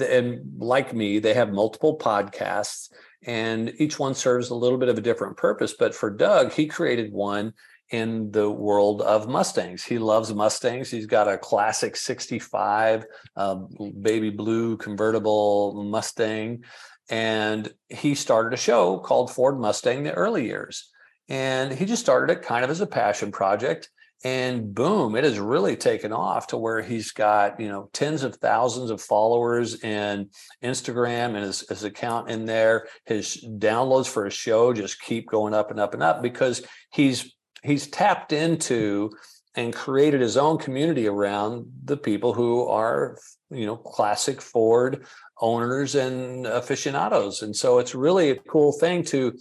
and 0.00 0.54
like 0.56 0.94
me, 0.94 1.18
they 1.18 1.34
have 1.34 1.52
multiple 1.52 1.98
podcasts, 1.98 2.88
and 3.26 3.74
each 3.76 3.98
one 3.98 4.14
serves 4.14 4.48
a 4.48 4.54
little 4.54 4.78
bit 4.78 4.88
of 4.88 4.96
a 4.96 5.02
different 5.02 5.36
purpose. 5.36 5.74
But 5.78 5.94
for 5.94 6.08
Doug, 6.08 6.52
he 6.52 6.68
created 6.68 7.12
one 7.12 7.52
in 7.90 8.30
the 8.30 8.50
world 8.50 9.02
of 9.02 9.28
Mustangs. 9.28 9.84
He 9.84 9.98
loves 9.98 10.32
Mustangs. 10.34 10.90
He's 10.90 11.06
got 11.06 11.28
a 11.28 11.38
classic 11.38 11.94
65 11.94 13.04
uh, 13.36 13.54
baby 14.00 14.30
blue 14.30 14.76
convertible 14.78 15.84
Mustang. 15.84 16.64
And 17.08 17.72
he 17.88 18.14
started 18.14 18.52
a 18.52 18.56
show 18.56 18.98
called 18.98 19.30
Ford 19.30 19.58
Mustang 19.60 20.02
the 20.02 20.12
early 20.12 20.46
years. 20.46 20.90
And 21.28 21.72
he 21.72 21.84
just 21.84 22.02
started 22.02 22.32
it 22.32 22.42
kind 22.42 22.64
of 22.64 22.70
as 22.70 22.80
a 22.80 22.86
passion 22.86 23.32
project 23.32 23.88
and 24.24 24.74
boom 24.74 25.14
it 25.14 25.24
has 25.24 25.38
really 25.38 25.76
taken 25.76 26.12
off 26.12 26.46
to 26.46 26.56
where 26.56 26.80
he's 26.80 27.12
got 27.12 27.60
you 27.60 27.68
know 27.68 27.88
tens 27.92 28.22
of 28.22 28.34
thousands 28.36 28.90
of 28.90 29.00
followers 29.00 29.82
in 29.84 30.28
instagram 30.64 31.34
and 31.34 31.44
his, 31.44 31.68
his 31.68 31.84
account 31.84 32.30
in 32.30 32.46
there 32.46 32.88
his 33.04 33.44
downloads 33.58 34.08
for 34.08 34.24
his 34.24 34.34
show 34.34 34.72
just 34.72 35.00
keep 35.00 35.28
going 35.28 35.52
up 35.52 35.70
and 35.70 35.78
up 35.78 35.92
and 35.92 36.02
up 36.02 36.22
because 36.22 36.62
he's 36.90 37.34
he's 37.62 37.88
tapped 37.88 38.32
into 38.32 39.10
and 39.54 39.74
created 39.74 40.20
his 40.20 40.36
own 40.36 40.58
community 40.58 41.06
around 41.06 41.66
the 41.84 41.96
people 41.96 42.32
who 42.32 42.66
are 42.66 43.18
you 43.50 43.66
know 43.66 43.76
classic 43.76 44.40
ford 44.40 45.06
owners 45.40 45.94
and 45.94 46.46
aficionados 46.46 47.42
and 47.42 47.54
so 47.54 47.78
it's 47.78 47.94
really 47.94 48.30
a 48.30 48.36
cool 48.36 48.72
thing 48.72 49.02
to 49.04 49.36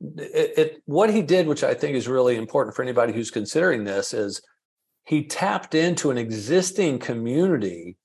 it, 0.00 0.58
it, 0.58 0.82
what 0.86 1.12
he 1.12 1.22
did, 1.22 1.46
which 1.46 1.64
I 1.64 1.74
think 1.74 1.96
is 1.96 2.08
really 2.08 2.36
important 2.36 2.76
for 2.76 2.82
anybody 2.82 3.12
who's 3.12 3.30
considering 3.30 3.84
this, 3.84 4.12
is 4.12 4.42
he 5.04 5.26
tapped 5.26 5.74
into 5.74 6.10
an 6.10 6.18
existing 6.18 6.98
community, 6.98 7.96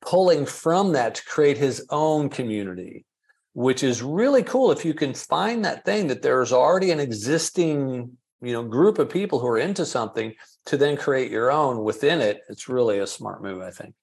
pulling 0.00 0.46
from 0.46 0.92
that 0.92 1.16
to 1.16 1.24
create 1.24 1.58
his 1.58 1.86
own 1.90 2.28
community, 2.28 3.04
which 3.52 3.82
is 3.82 4.02
really 4.02 4.42
cool. 4.42 4.72
If 4.72 4.84
you 4.84 4.94
can 4.94 5.14
find 5.14 5.64
that 5.64 5.84
thing 5.84 6.08
that 6.08 6.22
there's 6.22 6.52
already 6.52 6.90
an 6.90 7.00
existing, 7.00 8.16
you 8.40 8.52
know, 8.52 8.62
group 8.62 8.98
of 8.98 9.10
people 9.10 9.38
who 9.38 9.46
are 9.46 9.58
into 9.58 9.84
something 9.84 10.34
to 10.66 10.76
then 10.76 10.96
create 10.96 11.30
your 11.30 11.52
own 11.52 11.84
within 11.84 12.20
it, 12.20 12.40
it's 12.48 12.68
really 12.68 12.98
a 12.98 13.06
smart 13.06 13.42
move, 13.42 13.60
I 13.60 13.70
think. 13.70 13.94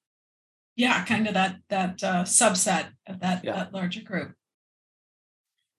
Yeah, 0.77 1.03
kind 1.03 1.27
of 1.27 1.33
that 1.33 1.57
that 1.69 2.03
uh, 2.03 2.23
subset 2.23 2.85
of 3.07 3.19
that, 3.19 3.43
yeah. 3.43 3.55
that 3.55 3.73
larger 3.73 4.01
group. 4.01 4.33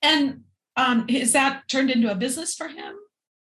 And 0.02 0.42
um, 0.76 1.06
is 1.08 1.32
that 1.32 1.68
turned 1.68 1.90
into 1.90 2.10
a 2.10 2.14
business 2.14 2.54
for 2.54 2.68
him? 2.68 2.94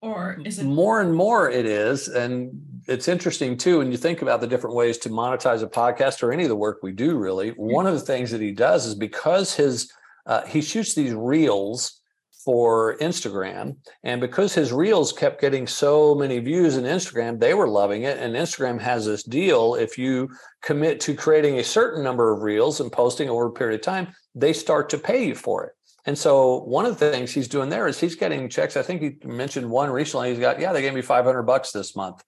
Or 0.02 0.40
is 0.44 0.58
it 0.58 0.66
more 0.66 1.02
and 1.02 1.14
more 1.14 1.50
it 1.50 1.66
is? 1.68 2.08
And 2.08 2.52
it's 2.88 3.08
interesting 3.08 3.56
too, 3.56 3.78
when 3.78 3.92
you 3.92 3.98
think 3.98 4.24
about 4.24 4.42
the 4.42 4.48
different 4.48 4.76
ways 4.76 4.98
to 5.00 5.10
monetize 5.10 5.62
a 5.62 5.68
podcast 5.68 6.24
or 6.24 6.32
any 6.32 6.44
of 6.44 6.50
the 6.50 6.56
work 6.56 6.80
we 6.82 6.92
do, 6.92 7.18
really. 7.18 7.52
Mm-hmm. 7.52 7.72
One 7.72 7.86
of 7.86 7.94
the 7.94 8.00
things 8.00 8.32
that 8.32 8.42
he 8.42 8.52
does 8.52 8.88
is 8.88 8.96
because 8.96 9.54
his 9.54 9.92
uh, 10.26 10.46
he 10.46 10.62
shoots 10.62 10.96
these 10.96 11.14
reels 11.14 12.01
for 12.44 12.98
Instagram. 12.98 13.76
And 14.04 14.20
because 14.20 14.54
his 14.54 14.74
reels 14.74 15.14
kept 15.14 15.42
getting 15.42 15.68
so 15.68 16.16
many 16.16 16.40
views 16.40 16.78
in 16.78 16.86
Instagram, 16.86 17.40
they 17.40 17.54
were 17.54 17.68
loving 17.68 18.04
it. 18.04 18.18
And 18.18 18.36
Instagram 18.36 18.80
has 18.82 19.06
this 19.06 19.24
deal 19.24 19.76
if 19.76 19.98
you 19.98 20.30
commit 20.62 21.00
to 21.02 21.16
creating 21.16 21.60
a 21.60 21.64
certain 21.64 22.04
number 22.04 22.34
of 22.34 22.42
reels 22.42 22.80
and 22.80 22.92
posting 22.92 23.30
over 23.30 23.48
a 23.48 23.52
period 23.52 23.80
of 23.80 23.86
time, 23.86 24.08
they 24.34 24.54
start 24.54 24.90
to 24.90 24.98
pay 24.98 25.26
you 25.26 25.36
for 25.36 25.66
it. 25.66 25.74
And 26.06 26.18
so 26.18 26.62
one 26.64 26.86
of 26.86 26.98
the 26.98 27.12
things 27.12 27.32
he's 27.32 27.48
doing 27.48 27.70
there 27.70 27.88
is 27.88 28.00
he's 28.00 28.16
getting 28.16 28.50
checks. 28.50 28.76
I 28.76 28.82
think 28.82 29.02
he 29.02 29.28
mentioned 29.28 29.70
one 29.70 29.92
recently. 29.92 30.30
He's 30.30 30.40
got, 30.40 30.60
yeah, 30.60 30.74
they 30.74 30.82
gave 30.82 30.96
me 30.96 31.02
500 31.02 31.44
bucks 31.44 31.72
this 31.72 31.96
month 31.96 32.24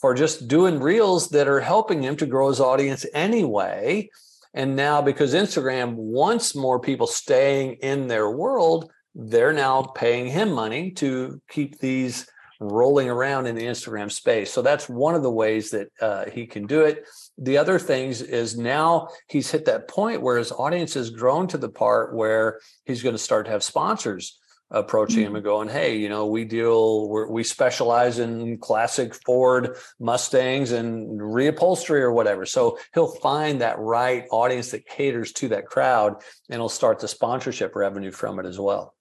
for 0.00 0.14
just 0.14 0.48
doing 0.48 0.80
reels 0.80 1.28
that 1.30 1.46
are 1.46 1.60
helping 1.60 2.02
him 2.02 2.16
to 2.16 2.26
grow 2.26 2.48
his 2.48 2.60
audience 2.60 3.04
anyway. 3.12 4.08
And 4.54 4.76
now 4.76 5.02
because 5.02 5.34
Instagram 5.34 5.94
wants 5.94 6.54
more 6.54 6.80
people 6.80 7.06
staying 7.06 7.74
in 7.82 8.08
their 8.08 8.30
world, 8.30 8.90
they're 9.14 9.52
now 9.52 9.82
paying 9.82 10.26
him 10.26 10.52
money 10.52 10.90
to 10.92 11.40
keep 11.48 11.78
these 11.78 12.26
rolling 12.62 13.10
around 13.10 13.46
in 13.46 13.56
the 13.56 13.64
Instagram 13.64 14.10
space. 14.10 14.52
So 14.52 14.62
that's 14.62 14.88
one 14.88 15.14
of 15.14 15.22
the 15.22 15.30
ways 15.30 15.70
that 15.70 15.88
uh, 16.00 16.26
he 16.30 16.46
can 16.46 16.66
do 16.66 16.82
it. 16.82 17.04
The 17.38 17.58
other 17.58 17.78
things 17.78 18.22
is 18.22 18.56
now 18.56 19.08
he's 19.28 19.50
hit 19.50 19.64
that 19.64 19.88
point 19.88 20.22
where 20.22 20.38
his 20.38 20.52
audience 20.52 20.94
has 20.94 21.10
grown 21.10 21.48
to 21.48 21.58
the 21.58 21.68
part 21.68 22.14
where 22.14 22.60
he's 22.84 23.02
going 23.02 23.14
to 23.14 23.18
start 23.18 23.46
to 23.46 23.52
have 23.52 23.64
sponsors 23.64 24.38
approaching 24.70 25.18
mm-hmm. 25.18 25.26
him 25.26 25.36
and 25.36 25.44
going, 25.44 25.68
"Hey, 25.68 25.96
you 25.96 26.08
know, 26.08 26.26
we 26.26 26.44
deal, 26.44 27.08
we 27.30 27.44
specialize 27.44 28.18
in 28.18 28.56
classic 28.58 29.14
Ford 29.14 29.76
Mustangs 30.00 30.72
and 30.72 31.20
reupholstery 31.20 32.00
or 32.00 32.12
whatever." 32.12 32.46
So 32.46 32.78
he'll 32.94 33.14
find 33.16 33.60
that 33.60 33.78
right 33.78 34.24
audience 34.30 34.70
that 34.70 34.86
caters 34.86 35.32
to 35.34 35.48
that 35.48 35.66
crowd, 35.66 36.22
and 36.48 36.60
he'll 36.60 36.70
start 36.70 37.00
the 37.00 37.08
sponsorship 37.08 37.76
revenue 37.76 38.12
from 38.12 38.38
it 38.38 38.46
as 38.46 38.58
well. 38.58 38.94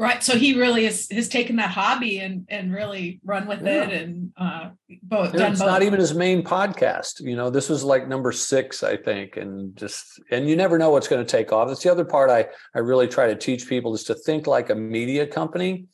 Right. 0.00 0.24
So 0.24 0.38
he 0.38 0.58
really 0.58 0.86
has, 0.86 1.08
has 1.10 1.28
taken 1.28 1.56
that 1.56 1.68
hobby 1.72 2.20
and, 2.20 2.46
and 2.48 2.72
really 2.72 3.20
run 3.22 3.46
with 3.46 3.60
yeah. 3.60 3.82
it 3.82 3.92
and 3.92 4.32
uh, 4.34 4.70
both. 5.02 5.34
Yeah, 5.34 5.50
it's 5.50 5.58
both. 5.58 5.68
not 5.68 5.82
even 5.82 6.00
his 6.00 6.14
main 6.14 6.42
podcast. 6.42 7.20
You 7.20 7.36
know, 7.36 7.50
this 7.50 7.68
was 7.68 7.84
like 7.84 8.08
number 8.08 8.32
six, 8.32 8.82
I 8.82 8.96
think. 8.96 9.36
And 9.36 9.76
just, 9.76 10.18
and 10.30 10.48
you 10.48 10.56
never 10.56 10.78
know 10.78 10.88
what's 10.88 11.06
going 11.06 11.22
to 11.22 11.30
take 11.30 11.52
off. 11.52 11.68
That's 11.68 11.82
the 11.82 11.92
other 11.92 12.06
part 12.06 12.30
I, 12.30 12.46
I 12.74 12.78
really 12.78 13.08
try 13.08 13.26
to 13.26 13.36
teach 13.36 13.68
people 13.68 13.92
is 13.92 14.04
to 14.04 14.14
think 14.14 14.46
like 14.46 14.70
a 14.70 14.74
media 14.74 15.26
company 15.26 15.84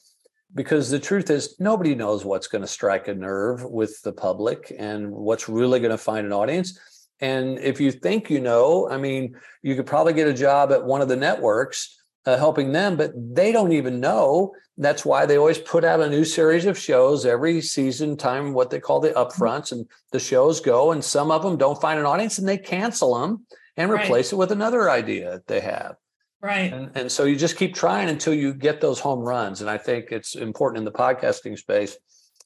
because 0.55 0.89
the 0.89 1.01
truth 1.01 1.29
is 1.29 1.57
nobody 1.59 1.97
knows 1.97 2.25
what's 2.25 2.47
going 2.47 2.63
to 2.63 2.69
strike 2.69 3.09
a 3.09 3.15
nerve 3.15 3.65
with 3.65 4.01
the 4.03 4.13
public 4.13 4.73
and 4.79 5.11
what's 5.11 5.49
really 5.49 5.81
going 5.81 5.91
to 5.91 5.99
find 5.99 6.25
an 6.25 6.33
audience. 6.33 6.79
And 7.19 7.59
if 7.59 7.81
you 7.81 7.91
think 7.91 8.31
you 8.31 8.39
know, 8.39 8.89
I 8.89 8.99
mean, 8.99 9.35
you 9.63 9.75
could 9.75 9.87
probably 9.87 10.13
get 10.13 10.29
a 10.29 10.33
job 10.33 10.71
at 10.71 10.85
one 10.85 11.01
of 11.01 11.09
the 11.09 11.17
networks 11.17 11.97
uh, 12.27 12.37
helping 12.37 12.73
them, 12.73 12.97
but 12.97 13.13
they 13.15 13.53
don't 13.53 13.73
even 13.73 14.01
know. 14.01 14.55
That's 14.77 15.05
why 15.05 15.25
they 15.25 15.39
always 15.39 15.59
put 15.59 15.85
out 15.85 16.01
a 16.01 16.11
new 16.11 16.25
series 16.25 16.67
of 16.67 16.79
shows 16.79 17.25
every 17.25 17.63
season 17.63 18.17
time, 18.17 18.53
what 18.53 18.71
they 18.71 18.81
call 18.81 19.01
the 19.01 19.11
mm-hmm. 19.11 19.19
upfronts, 19.19 19.73
and 19.73 19.87
the 20.13 20.19
shows 20.19 20.61
go, 20.61 20.93
and 20.93 21.03
some 21.03 21.31
of 21.31 21.43
them 21.43 21.57
don't 21.57 21.81
find 21.81 21.99
an 21.99 22.07
audience 22.07 22.39
and 22.39 22.49
they 22.49 22.59
cancel 22.59 23.19
them 23.19 23.47
and 23.77 23.91
replace 23.91 24.33
right. 24.33 24.37
it 24.37 24.37
with 24.37 24.53
another 24.53 24.91
idea 24.91 25.31
that 25.31 25.47
they 25.47 25.61
have. 25.61 25.97
Right. 26.43 26.73
And, 26.73 26.91
and 26.95 27.13
so 27.13 27.25
you 27.25 27.37
just 27.37 27.57
keep 27.57 27.75
trying 27.75 28.09
until 28.09 28.35
you 28.35 28.55
get 28.55 28.81
those 28.81 29.01
home 29.01 29.21
runs. 29.21 29.61
And 29.61 29.71
I 29.71 29.79
think 29.79 30.13
it's 30.13 30.35
important 30.35 30.79
in 30.79 30.85
the 30.85 30.93
podcasting 30.93 31.59
space 31.59 31.97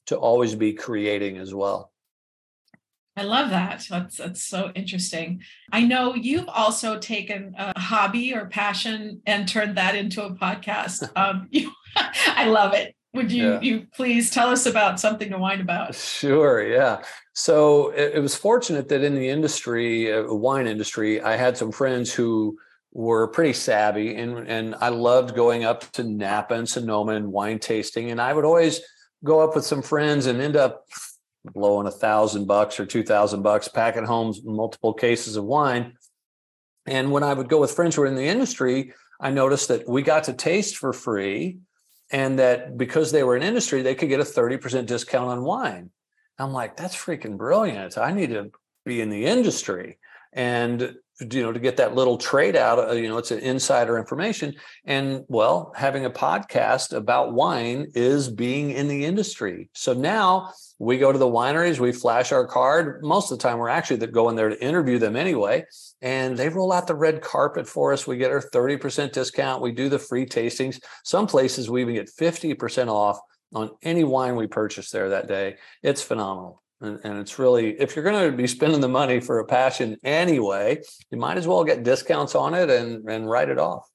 to 0.07 0.17
always 0.17 0.55
be 0.55 0.73
creating 0.73 1.37
as 1.37 1.53
well. 1.53 1.90
I 3.21 3.23
love 3.23 3.51
that. 3.51 3.85
That's 3.87 4.17
that's 4.17 4.41
so 4.41 4.71
interesting. 4.73 5.43
I 5.71 5.81
know 5.81 6.15
you've 6.15 6.49
also 6.49 6.97
taken 6.97 7.53
a 7.55 7.79
hobby 7.79 8.33
or 8.33 8.47
passion 8.47 9.21
and 9.27 9.47
turned 9.47 9.77
that 9.77 9.95
into 9.95 10.23
a 10.23 10.33
podcast. 10.33 11.09
Um, 11.21 11.49
you, 11.51 11.71
I 11.95 12.45
love 12.45 12.73
it. 12.73 12.95
Would 13.13 13.31
you 13.31 13.51
yeah. 13.53 13.61
you 13.61 13.87
please 13.93 14.31
tell 14.31 14.47
us 14.49 14.65
about 14.65 14.99
something 14.99 15.29
to 15.29 15.37
whine 15.37 15.61
about? 15.61 15.93
Sure. 15.93 16.65
Yeah. 16.65 17.03
So 17.33 17.89
it, 17.89 18.15
it 18.15 18.19
was 18.21 18.33
fortunate 18.33 18.87
that 18.89 19.03
in 19.03 19.13
the 19.13 19.29
industry, 19.29 20.11
uh, 20.11 20.33
wine 20.33 20.67
industry, 20.67 21.21
I 21.21 21.35
had 21.35 21.57
some 21.57 21.71
friends 21.71 22.11
who 22.11 22.57
were 22.91 23.27
pretty 23.27 23.53
savvy, 23.53 24.15
and 24.15 24.47
and 24.47 24.73
I 24.79 24.89
loved 24.89 25.35
going 25.35 25.63
up 25.63 25.91
to 25.91 26.03
Napa 26.03 26.55
and 26.55 26.67
Sonoma 26.67 27.11
and 27.11 27.31
wine 27.31 27.59
tasting, 27.59 28.09
and 28.09 28.19
I 28.19 28.33
would 28.33 28.45
always 28.45 28.81
go 29.23 29.41
up 29.41 29.53
with 29.53 29.65
some 29.65 29.83
friends 29.83 30.25
and 30.25 30.41
end 30.41 30.55
up 30.55 30.85
blowing 31.45 31.87
a 31.87 31.91
thousand 31.91 32.45
bucks 32.45 32.79
or 32.79 32.85
two 32.85 33.03
thousand 33.03 33.41
bucks, 33.41 33.67
packing 33.67 34.05
home 34.05 34.33
multiple 34.43 34.93
cases 34.93 35.35
of 35.35 35.43
wine. 35.43 35.93
And 36.85 37.11
when 37.11 37.23
I 37.23 37.33
would 37.33 37.49
go 37.49 37.59
with 37.59 37.71
friends 37.71 37.95
who 37.95 38.01
were 38.01 38.07
in 38.07 38.15
the 38.15 38.27
industry, 38.27 38.93
I 39.19 39.29
noticed 39.29 39.67
that 39.67 39.87
we 39.87 40.01
got 40.01 40.25
to 40.25 40.33
taste 40.33 40.77
for 40.77 40.93
free, 40.93 41.59
and 42.11 42.39
that 42.39 42.77
because 42.77 43.11
they 43.11 43.23
were 43.23 43.37
in 43.37 43.43
industry, 43.43 43.81
they 43.81 43.95
could 43.95 44.09
get 44.09 44.19
a 44.19 44.23
30% 44.23 44.85
discount 44.85 45.29
on 45.29 45.43
wine. 45.43 45.91
I'm 46.39 46.53
like, 46.53 46.75
that's 46.75 46.95
freaking 46.95 47.37
brilliant. 47.37 47.97
I 47.97 48.11
need 48.11 48.31
to 48.31 48.51
be 48.85 48.99
in 48.99 49.09
the 49.09 49.25
industry. 49.25 49.99
And 50.33 50.95
you 51.21 51.43
know 51.43 51.51
to 51.51 51.59
get 51.59 51.77
that 51.77 51.95
little 51.95 52.17
trade 52.17 52.55
out 52.55 52.79
uh, 52.79 52.93
you 52.93 53.07
know 53.07 53.17
it's 53.17 53.31
an 53.31 53.39
insider 53.39 53.97
information. 53.97 54.55
And 54.85 55.23
well 55.27 55.73
having 55.75 56.05
a 56.05 56.09
podcast 56.09 56.93
about 56.93 57.33
wine 57.33 57.87
is 57.93 58.29
being 58.29 58.71
in 58.71 58.87
the 58.87 59.05
industry. 59.05 59.69
So 59.73 59.93
now 59.93 60.51
we 60.79 60.97
go 60.97 61.11
to 61.11 61.19
the 61.19 61.27
wineries 61.27 61.77
we 61.77 61.91
flash 61.91 62.31
our 62.31 62.47
card. 62.47 63.03
Most 63.03 63.31
of 63.31 63.37
the 63.37 63.43
time 63.43 63.59
we're 63.59 63.69
actually 63.69 64.05
going 64.07 64.35
there 64.35 64.49
to 64.49 64.63
interview 64.63 64.97
them 64.97 65.15
anyway. 65.15 65.63
And 66.01 66.35
they 66.35 66.49
roll 66.49 66.71
out 66.71 66.87
the 66.87 66.95
red 66.95 67.21
carpet 67.21 67.67
for 67.67 67.93
us. 67.93 68.07
We 68.07 68.17
get 68.17 68.31
our 68.31 68.41
30% 68.41 69.11
discount. 69.11 69.61
We 69.61 69.73
do 69.73 69.89
the 69.89 69.99
free 69.99 70.25
tastings. 70.25 70.81
Some 71.03 71.27
places 71.27 71.69
we 71.69 71.81
even 71.81 71.93
get 71.93 72.09
50% 72.09 72.87
off 72.87 73.19
on 73.53 73.69
any 73.83 74.03
wine 74.03 74.35
we 74.35 74.47
purchase 74.47 74.89
there 74.89 75.09
that 75.09 75.27
day. 75.27 75.57
It's 75.83 76.01
phenomenal 76.01 76.63
and, 76.81 76.99
and 77.03 77.19
it's 77.19 77.37
really, 77.37 77.79
if 77.79 77.95
you're 77.95 78.03
going 78.03 78.31
to 78.31 78.35
be 78.35 78.47
spending 78.47 78.81
the 78.81 78.89
money 78.89 79.19
for 79.19 79.39
a 79.39 79.45
passion 79.45 79.97
anyway, 80.03 80.81
you 81.11 81.17
might 81.17 81.37
as 81.37 81.47
well 81.47 81.63
get 81.63 81.83
discounts 81.83 82.35
on 82.35 82.53
it 82.53 82.69
and, 82.69 83.07
and 83.09 83.29
write 83.29 83.49
it 83.49 83.59
off. 83.59 83.87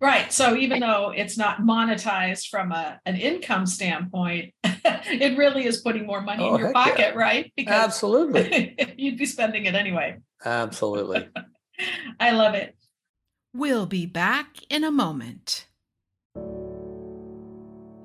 Right. 0.00 0.32
So 0.32 0.56
even 0.56 0.80
though 0.80 1.12
it's 1.14 1.38
not 1.38 1.60
monetized 1.60 2.48
from 2.48 2.72
a, 2.72 3.00
an 3.06 3.16
income 3.16 3.66
standpoint, 3.66 4.52
it 4.64 5.38
really 5.38 5.64
is 5.64 5.80
putting 5.80 6.06
more 6.06 6.20
money 6.20 6.42
oh, 6.42 6.54
in 6.54 6.60
your 6.60 6.72
pocket, 6.72 6.98
yeah. 6.98 7.12
right? 7.14 7.52
Because 7.56 7.72
absolutely, 7.72 8.74
you'd 8.98 9.16
be 9.16 9.26
spending 9.26 9.64
it 9.66 9.76
anyway. 9.76 10.16
Absolutely. 10.44 11.28
I 12.20 12.32
love 12.32 12.54
it. 12.54 12.76
We'll 13.54 13.86
be 13.86 14.06
back 14.06 14.56
in 14.68 14.82
a 14.82 14.90
moment. 14.90 15.68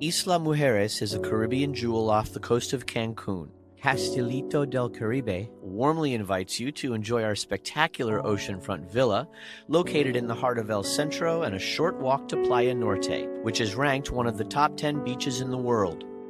Isla 0.00 0.38
Mujeres 0.38 1.02
is 1.02 1.14
a 1.14 1.18
Caribbean 1.18 1.74
jewel 1.74 2.10
off 2.10 2.32
the 2.32 2.38
coast 2.38 2.72
of 2.72 2.86
Cancun. 2.86 3.50
Castilito 3.82 4.68
del 4.68 4.90
Caribe 4.90 5.48
warmly 5.62 6.14
invites 6.14 6.58
you 6.58 6.72
to 6.72 6.94
enjoy 6.94 7.22
our 7.22 7.36
spectacular 7.36 8.20
oceanfront 8.22 8.90
villa 8.90 9.28
located 9.68 10.16
in 10.16 10.26
the 10.26 10.34
heart 10.34 10.58
of 10.58 10.68
El 10.68 10.82
Centro 10.82 11.42
and 11.42 11.54
a 11.54 11.60
short 11.60 11.96
walk 12.00 12.26
to 12.26 12.42
Playa 12.42 12.74
Norte, 12.74 13.28
which 13.42 13.60
is 13.60 13.76
ranked 13.76 14.10
one 14.10 14.26
of 14.26 14.36
the 14.36 14.44
top 14.44 14.76
10 14.76 15.04
beaches 15.04 15.40
in 15.40 15.50
the 15.50 15.56
world. 15.56 16.04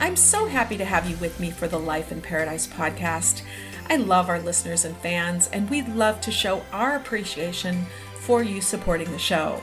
I'm 0.01 0.17
so 0.17 0.47
happy 0.47 0.77
to 0.77 0.85
have 0.85 1.09
you 1.09 1.17
with 1.17 1.39
me 1.41 1.51
for 1.51 1.69
the 1.69 1.79
life 1.79 2.13
in 2.13 2.21
paradise 2.21 2.67
podcast. 2.67 3.43
I 3.89 3.97
love 3.97 4.29
our 4.29 4.41
listeners 4.41 4.85
and 4.85 4.95
fans 4.99 5.49
and 5.53 5.71
we'd 5.71 5.89
love 5.89 6.21
to 6.23 6.31
show 6.31 6.63
our 6.73 6.97
appreciation 6.97 7.87
for 8.17 8.43
you 8.43 8.61
supporting 8.61 9.11
the 9.11 9.19
show 9.19 9.63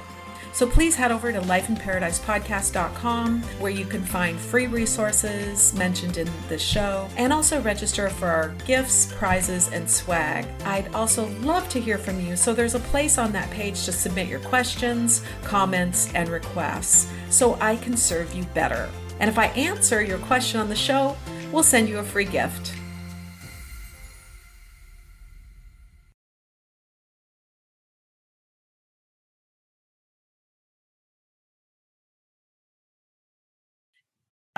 so 0.53 0.67
please 0.67 0.96
head 0.96 1.12
over 1.12 1.31
to 1.31 1.39
lifeinparadisepodcast.com 1.41 3.43
where 3.60 3.72
you 3.72 3.86
can 3.86 4.03
find 4.03 4.39
free 4.39 4.67
resources 4.67 5.74
mentioned 5.75 6.17
in 6.17 6.29
the 6.50 6.58
show 6.58 7.08
and 7.17 7.31
also 7.31 7.62
register 7.62 8.10
for 8.10 8.27
our 8.27 8.50
gifts, 8.65 9.12
prizes, 9.13 9.72
and 9.72 9.89
swag. 9.89 10.46
I'd 10.65 10.93
also 10.93 11.27
love 11.39 11.67
to 11.70 11.79
hear 11.79 11.98
from 11.98 12.20
you, 12.20 12.36
so 12.36 12.53
there's 12.53 12.75
a 12.75 12.79
place 12.79 13.17
on 13.17 13.31
that 13.31 13.50
page 13.51 13.86
to 13.86 13.91
submit 13.91 14.27
your 14.27 14.39
questions, 14.39 15.24
comments, 15.43 16.13
and 16.13 16.29
requests 16.29 17.12
so 17.29 17.58
I 17.62 17.77
can 17.77 17.96
serve 17.96 18.34
you 18.34 18.43
better. 18.53 18.89
And 19.20 19.29
if 19.29 19.38
I 19.38 19.48
answer 19.48 20.01
your 20.01 20.17
question 20.20 20.60
on 20.60 20.70
the 20.70 20.75
show, 20.75 21.15
we'll 21.51 21.63
send 21.63 21.88
you 21.88 22.00
a 22.00 22.03
free 22.03 22.25
gift. 22.25 22.74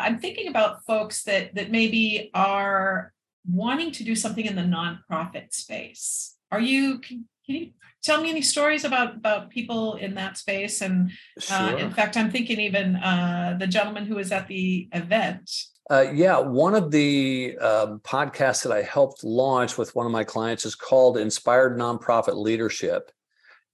I'm 0.03 0.19
thinking 0.19 0.47
about 0.47 0.83
folks 0.85 1.23
that 1.23 1.55
that 1.55 1.71
maybe 1.71 2.29
are 2.33 3.13
wanting 3.49 3.91
to 3.91 4.03
do 4.03 4.15
something 4.15 4.45
in 4.45 4.55
the 4.55 4.61
nonprofit 4.61 5.53
space. 5.53 6.35
Are 6.51 6.59
you 6.59 6.99
can, 6.99 7.25
can 7.45 7.55
you 7.55 7.71
tell 8.01 8.21
me 8.21 8.29
any 8.29 8.41
stories 8.41 8.83
about 8.83 9.15
about 9.15 9.49
people 9.49 9.95
in 9.95 10.15
that 10.15 10.37
space? 10.37 10.81
And 10.81 11.11
uh, 11.49 11.69
sure. 11.69 11.79
in 11.79 11.91
fact, 11.91 12.17
I'm 12.17 12.31
thinking 12.31 12.59
even 12.59 12.95
uh, 12.97 13.57
the 13.59 13.67
gentleman 13.67 14.05
who 14.05 14.15
was 14.15 14.31
at 14.31 14.47
the 14.47 14.87
event. 14.91 15.49
Uh, 15.89 16.05
yeah, 16.13 16.39
one 16.39 16.75
of 16.75 16.91
the 16.91 17.57
um, 17.59 17.99
podcasts 17.99 18.63
that 18.63 18.71
I 18.71 18.81
helped 18.81 19.23
launch 19.23 19.77
with 19.77 19.93
one 19.95 20.05
of 20.05 20.13
my 20.13 20.23
clients 20.23 20.65
is 20.65 20.75
called 20.75 21.17
Inspired 21.17 21.77
Nonprofit 21.77 22.35
Leadership 22.35 23.11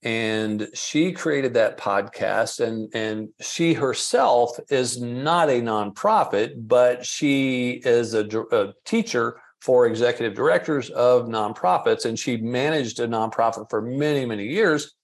and 0.02 0.68
she 0.72 1.12
created 1.12 1.52
that 1.54 1.76
podcast 1.76 2.60
and 2.60 2.88
and 2.94 3.28
she 3.40 3.74
herself 3.74 4.58
is 4.70 5.00
not 5.00 5.50
a 5.50 5.60
nonprofit 5.60 6.52
but 6.56 7.04
she 7.04 7.82
is 7.84 8.14
a, 8.14 8.26
a, 8.52 8.72
teacher 8.84 9.38
for 9.60 9.86
executive 9.86 10.34
directors 10.34 10.88
of 10.90 11.26
nonprofits 11.26 12.06
and 12.06 12.18
she 12.18 12.38
managed 12.38 12.98
a 13.00 13.06
nonprofit 13.06 13.68
for 13.68 13.82
many 13.82 14.24
many 14.24 14.46
years. 14.46 14.94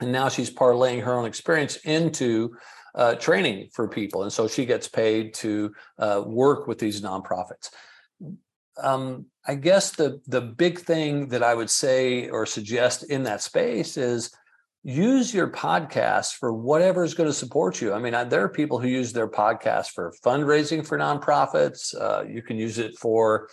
And 0.00 0.12
now 0.12 0.28
she's 0.28 0.50
parlaying 0.50 1.02
her 1.02 1.14
own 1.14 1.24
experience 1.24 1.76
into 1.84 2.56
uh, 2.94 3.14
training 3.16 3.68
for 3.72 3.88
people 3.88 4.22
and 4.22 4.32
so 4.32 4.46
she 4.46 4.64
gets 4.64 4.86
paid 4.86 5.34
to 5.34 5.74
uh, 5.98 6.22
work 6.24 6.68
with 6.68 6.78
these 6.78 7.00
nonprofits 7.00 7.70
um, 8.82 9.26
I 9.46 9.54
guess 9.54 9.92
the 9.92 10.20
the 10.26 10.40
big 10.40 10.80
thing 10.80 11.28
that 11.28 11.42
I 11.42 11.54
would 11.54 11.70
say 11.70 12.28
or 12.28 12.46
suggest 12.46 13.04
in 13.04 13.22
that 13.24 13.42
space 13.42 13.96
is 13.96 14.30
use 14.82 15.32
your 15.32 15.48
podcast 15.48 16.34
for 16.34 16.52
whatever 16.52 17.04
is 17.04 17.14
going 17.14 17.28
to 17.28 17.34
support 17.34 17.80
you. 17.80 17.94
I 17.94 17.98
mean, 17.98 18.14
I, 18.14 18.24
there 18.24 18.42
are 18.42 18.48
people 18.50 18.78
who 18.78 18.88
use 18.88 19.12
their 19.12 19.28
podcast 19.28 19.92
for 19.92 20.12
fundraising 20.24 20.86
for 20.86 20.98
nonprofits. 20.98 21.94
Uh, 21.98 22.24
you 22.28 22.42
can 22.42 22.58
use 22.58 22.78
it 22.78 22.98
for, 22.98 23.48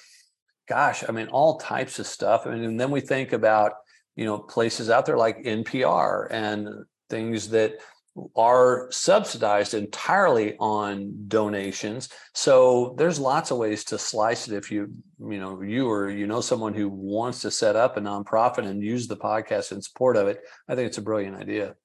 gosh, 0.68 1.06
I 1.08 1.14
mean, 1.14 1.28
all 1.28 1.58
types 1.58 2.00
of 2.00 2.08
stuff. 2.08 2.46
I 2.46 2.52
mean, 2.52 2.64
and 2.64 2.80
then 2.80 2.92
we 2.92 3.00
think 3.00 3.34
about 3.34 3.74
you 4.16 4.26
know 4.26 4.40
places 4.40 4.90
out 4.90 5.06
there 5.06 5.18
like 5.18 5.44
NPR 5.44 6.28
and 6.32 6.86
things 7.10 7.50
that 7.50 7.76
are 8.36 8.88
subsidized 8.92 9.74
entirely 9.74 10.56
on 10.60 11.14
donations. 11.28 12.10
So 12.34 12.96
there's 12.98 13.20
lots 13.20 13.52
of 13.52 13.58
ways 13.58 13.86
to 13.86 13.98
slice 13.98 14.48
it 14.48 14.56
if 14.56 14.72
you 14.72 14.94
you 15.20 15.40
know 15.40 15.62
you 15.62 15.90
or 15.90 16.10
you 16.10 16.28
know 16.28 16.42
someone 16.42 16.74
who 16.74 16.90
wants 16.90 17.42
to 17.42 17.52
set 17.52 17.76
up 17.76 17.98
a 17.98 18.02
nonprofit 18.02 18.66
and 18.66 18.84
use 18.84 19.08
the 19.08 19.18
podcast 19.18 19.72
in 19.72 19.82
support 19.82 20.18
of 20.18 20.28
it. 20.28 20.42
I 20.68 20.76
think 20.76 20.88
it's 20.88 20.98
a 20.98 21.02
brilliant 21.02 21.38
idea. 21.38 21.76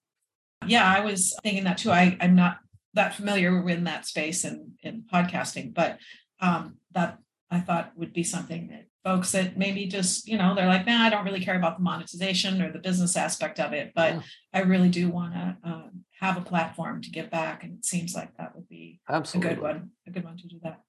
Yeah 0.67 0.89
i 0.89 1.01
was 1.01 1.37
thinking 1.43 1.65
that 1.65 1.79
too. 1.79 1.91
I 1.91 2.17
i'm 2.21 2.35
not 2.35 2.59
that 2.95 3.15
familiar 3.15 3.69
in 3.69 3.85
that 3.85 4.07
space 4.07 4.45
and 4.45 4.73
in 4.83 5.05
podcasting 5.12 5.75
but 5.75 5.99
um 6.41 6.77
that 6.93 7.19
i 7.51 7.61
thought 7.61 7.93
would 7.97 8.12
be 8.12 8.25
something 8.25 8.69
that 8.69 8.87
folks 9.05 9.33
that 9.33 9.59
maybe 9.59 9.87
just 9.87 10.27
you 10.27 10.39
know 10.39 10.55
they're 10.55 10.67
like 10.67 10.87
nah 10.87 11.03
i 11.03 11.11
don't 11.11 11.25
really 11.25 11.45
care 11.45 11.57
about 11.57 11.77
the 11.77 11.85
monetization 11.85 12.62
or 12.62 12.73
the 12.73 12.79
business 12.79 13.17
aspect 13.17 13.61
of 13.61 13.73
it 13.73 13.93
but 13.95 14.15
yeah. 14.15 14.21
i 14.55 14.61
really 14.61 14.89
do 14.89 15.09
want 15.11 15.35
to 15.35 15.57
um, 15.62 16.05
have 16.20 16.37
a 16.37 16.40
platform 16.40 17.02
to 17.02 17.11
give 17.11 17.31
back. 17.31 17.62
And 17.62 17.79
it 17.79 17.85
seems 17.85 18.14
like 18.14 18.37
that 18.37 18.55
would 18.55 18.68
be 18.68 19.00
Absolutely. 19.09 19.52
a 19.52 19.55
good 19.55 19.62
one, 19.62 19.90
a 20.07 20.11
good 20.11 20.24
one 20.24 20.37
to 20.38 20.48
do 20.48 20.59
that. 20.62 20.81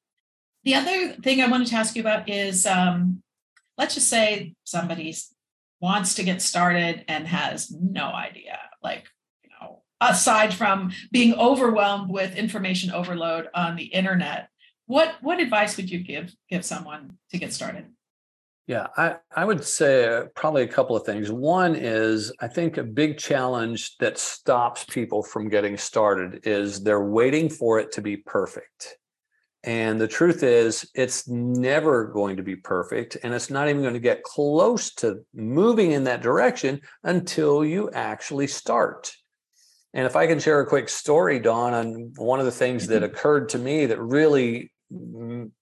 The 0.64 0.76
other 0.76 1.14
thing 1.14 1.42
I 1.42 1.48
wanted 1.48 1.68
to 1.68 1.76
ask 1.76 1.96
you 1.96 2.02
about 2.02 2.30
is 2.30 2.66
um, 2.66 3.22
let's 3.78 3.94
just 3.96 4.10
say 4.10 4.56
somebody 4.64 5.16
wants 5.80 6.16
to 6.16 6.24
get 6.24 6.42
started 6.42 7.06
and 7.08 7.28
has 7.28 7.72
no 7.72 8.06
idea, 8.08 8.58
like, 8.82 9.06
you 9.44 9.50
know, 9.50 9.84
aside 10.02 10.54
from 10.54 10.92
being 11.12 11.34
overwhelmed 11.36 12.10
with 12.10 12.36
information 12.36 12.92
overload 12.92 13.48
on 13.54 13.76
the 13.76 13.86
internet, 13.86 14.50
what 14.88 15.16
what 15.22 15.40
advice 15.40 15.76
would 15.78 15.90
you 15.90 16.00
give 16.00 16.34
give 16.50 16.64
someone 16.64 17.18
to 17.32 17.38
get 17.38 17.54
started? 17.54 17.86
Yeah, 18.68 18.88
I, 18.98 19.16
I 19.34 19.46
would 19.46 19.64
say 19.64 20.24
probably 20.36 20.64
a 20.64 20.68
couple 20.68 20.98
of 20.98 21.06
things. 21.06 21.32
One 21.32 21.74
is 21.74 22.34
I 22.42 22.50
think 22.50 22.76
a 22.76 22.84
big 22.84 23.18
challenge 23.18 23.96
that 24.00 24.18
stops 24.18 24.84
people 24.84 25.24
from 25.24 25.48
getting 25.48 25.78
started 25.78 26.42
is 26.46 26.84
they're 26.84 27.06
waiting 27.06 27.50
for 27.50 27.80
it 27.80 27.94
to 27.94 28.02
be 28.02 28.18
perfect. 28.18 28.98
And 29.64 30.00
the 30.00 30.08
truth 30.08 30.44
is, 30.44 30.90
it's 30.94 31.28
never 31.30 32.06
going 32.06 32.38
to 32.38 32.44
be 32.44 32.58
perfect. 32.58 33.18
And 33.24 33.34
it's 33.34 33.50
not 33.50 33.70
even 33.70 33.82
going 33.82 33.94
to 33.94 34.00
get 34.02 34.24
close 34.24 34.94
to 34.96 35.26
moving 35.34 35.94
in 35.94 36.04
that 36.04 36.22
direction 36.22 36.82
until 37.04 37.66
you 37.66 37.90
actually 37.92 38.48
start. 38.48 39.14
And 39.94 40.06
if 40.06 40.16
I 40.18 40.28
can 40.28 40.40
share 40.40 40.60
a 40.60 40.68
quick 40.68 40.90
story, 40.90 41.40
Dawn, 41.40 41.74
on 41.74 42.14
one 42.18 42.40
of 42.40 42.46
the 42.46 42.52
things 42.52 42.88
that 42.88 43.02
mm-hmm. 43.02 43.16
occurred 43.16 43.50
to 43.50 43.58
me 43.58 43.86
that 43.88 44.00
really 44.00 44.72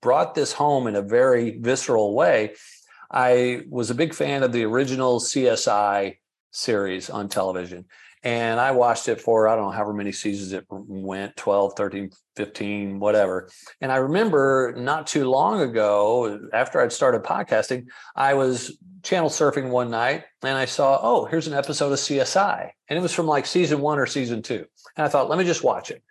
brought 0.01 0.35
this 0.35 0.51
home 0.51 0.87
in 0.87 0.95
a 0.95 1.01
very 1.01 1.57
visceral 1.57 2.13
way 2.13 2.53
I 3.11 3.61
was 3.69 3.89
a 3.89 3.95
big 3.95 4.13
fan 4.13 4.43
of 4.43 4.51
the 4.51 4.63
original 4.63 5.19
CSI 5.19 6.17
series 6.51 7.09
on 7.09 7.29
television. 7.29 7.85
And 8.23 8.59
I 8.59 8.71
watched 8.71 9.07
it 9.07 9.21
for, 9.21 9.47
I 9.47 9.55
don't 9.55 9.65
know, 9.65 9.71
however 9.71 9.93
many 9.93 10.11
seasons 10.11 10.51
it 10.51 10.65
went 10.69 11.37
12, 11.37 11.73
13, 11.77 12.09
15, 12.35 12.99
whatever. 12.99 13.49
And 13.81 13.91
I 13.91 13.97
remember 13.97 14.73
not 14.75 15.05
too 15.05 15.29
long 15.29 15.61
ago, 15.61 16.39
after 16.51 16.81
I'd 16.81 16.91
started 16.91 17.21
podcasting, 17.21 17.85
I 18.15 18.33
was 18.33 18.79
channel 19.03 19.29
surfing 19.29 19.69
one 19.69 19.91
night 19.91 20.23
and 20.41 20.57
I 20.57 20.65
saw, 20.65 20.99
oh, 21.03 21.25
here's 21.25 21.45
an 21.45 21.53
episode 21.53 21.91
of 21.91 21.99
CSI. 21.99 22.71
And 22.89 22.97
it 22.97 23.01
was 23.03 23.13
from 23.13 23.27
like 23.27 23.45
season 23.45 23.79
one 23.79 23.99
or 23.99 24.07
season 24.07 24.41
two. 24.41 24.65
And 24.97 25.05
I 25.05 25.07
thought, 25.07 25.29
let 25.29 25.37
me 25.37 25.45
just 25.45 25.63
watch 25.63 25.91
it. 25.91 26.01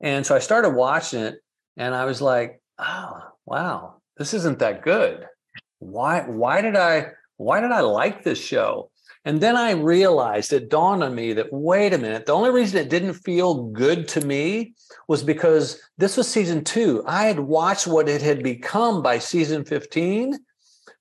And 0.00 0.24
so 0.24 0.34
I 0.34 0.38
started 0.38 0.70
watching 0.70 1.20
it 1.20 1.34
and 1.76 1.94
I 1.94 2.06
was 2.06 2.22
like, 2.22 2.62
oh, 2.78 3.20
wow, 3.44 3.96
this 4.16 4.32
isn't 4.32 4.60
that 4.60 4.82
good 4.82 5.26
why 5.78 6.22
why 6.22 6.60
did 6.60 6.76
I 6.76 7.12
why 7.36 7.60
did 7.60 7.72
I 7.72 7.80
like 7.80 8.24
this 8.24 8.38
show? 8.38 8.90
And 9.24 9.40
then 9.40 9.56
I 9.56 9.72
realized 9.72 10.52
it 10.52 10.70
dawned 10.70 11.02
on 11.02 11.14
me 11.14 11.32
that 11.34 11.52
wait 11.52 11.92
a 11.92 11.98
minute, 11.98 12.26
the 12.26 12.32
only 12.32 12.50
reason 12.50 12.80
it 12.80 12.88
didn't 12.88 13.14
feel 13.14 13.64
good 13.64 14.08
to 14.08 14.24
me 14.24 14.74
was 15.06 15.22
because 15.22 15.80
this 15.98 16.16
was 16.16 16.28
season 16.28 16.64
two. 16.64 17.02
I 17.06 17.24
had 17.24 17.38
watched 17.38 17.86
what 17.86 18.08
it 18.08 18.22
had 18.22 18.42
become 18.42 19.02
by 19.02 19.18
season 19.18 19.64
15, 19.64 20.38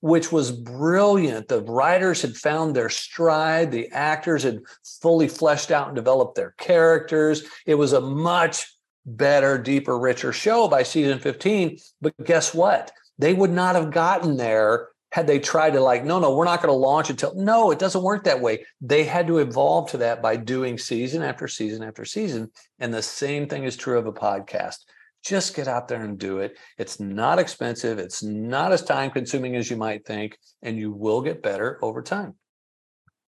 which 0.01 0.31
was 0.31 0.51
brilliant. 0.51 1.47
The 1.47 1.61
writers 1.63 2.21
had 2.21 2.35
found 2.35 2.75
their 2.75 2.89
stride, 2.89 3.71
the 3.71 3.89
actors 3.91 4.43
had 4.43 4.59
fully 5.01 5.27
fleshed 5.27 5.71
out 5.71 5.87
and 5.87 5.95
developed 5.95 6.35
their 6.35 6.53
characters. 6.57 7.43
It 7.65 7.75
was 7.75 7.93
a 7.93 8.01
much 8.01 8.65
better, 9.05 9.57
deeper, 9.57 9.97
richer 9.97 10.33
show 10.33 10.67
by 10.67 10.83
season 10.83 11.19
15. 11.19 11.77
But 12.01 12.13
guess 12.25 12.53
what? 12.53 12.91
They 13.19 13.33
would 13.33 13.51
not 13.51 13.75
have 13.75 13.91
gotten 13.91 14.37
there 14.37 14.89
had 15.11 15.25
they 15.25 15.39
tried 15.39 15.71
to 15.71 15.79
like 15.79 16.03
no 16.03 16.19
no 16.19 16.35
we're 16.35 16.45
not 16.45 16.61
going 16.61 16.73
to 16.73 16.77
launch 16.77 17.09
until 17.09 17.33
no 17.35 17.71
it 17.71 17.79
doesn't 17.79 18.03
work 18.03 18.23
that 18.25 18.41
way. 18.41 18.65
They 18.81 19.03
had 19.03 19.27
to 19.27 19.39
evolve 19.39 19.89
to 19.91 19.97
that 19.97 20.21
by 20.21 20.35
doing 20.35 20.77
season 20.77 21.23
after 21.23 21.47
season 21.47 21.83
after 21.83 22.05
season 22.05 22.51
and 22.79 22.93
the 22.93 23.01
same 23.01 23.47
thing 23.47 23.63
is 23.63 23.77
true 23.77 23.97
of 23.97 24.05
a 24.05 24.13
podcast. 24.13 24.79
Just 25.23 25.55
get 25.55 25.67
out 25.67 25.87
there 25.87 26.03
and 26.03 26.17
do 26.17 26.39
it. 26.39 26.57
It's 26.77 26.99
not 26.99 27.39
expensive. 27.39 27.99
It's 27.99 28.21
not 28.23 28.71
as 28.71 28.83
time 28.83 29.11
consuming 29.11 29.55
as 29.55 29.69
you 29.69 29.77
might 29.77 30.05
think 30.05 30.37
and 30.61 30.77
you 30.77 30.91
will 30.91 31.21
get 31.21 31.41
better 31.41 31.79
over 31.81 32.01
time 32.01 32.35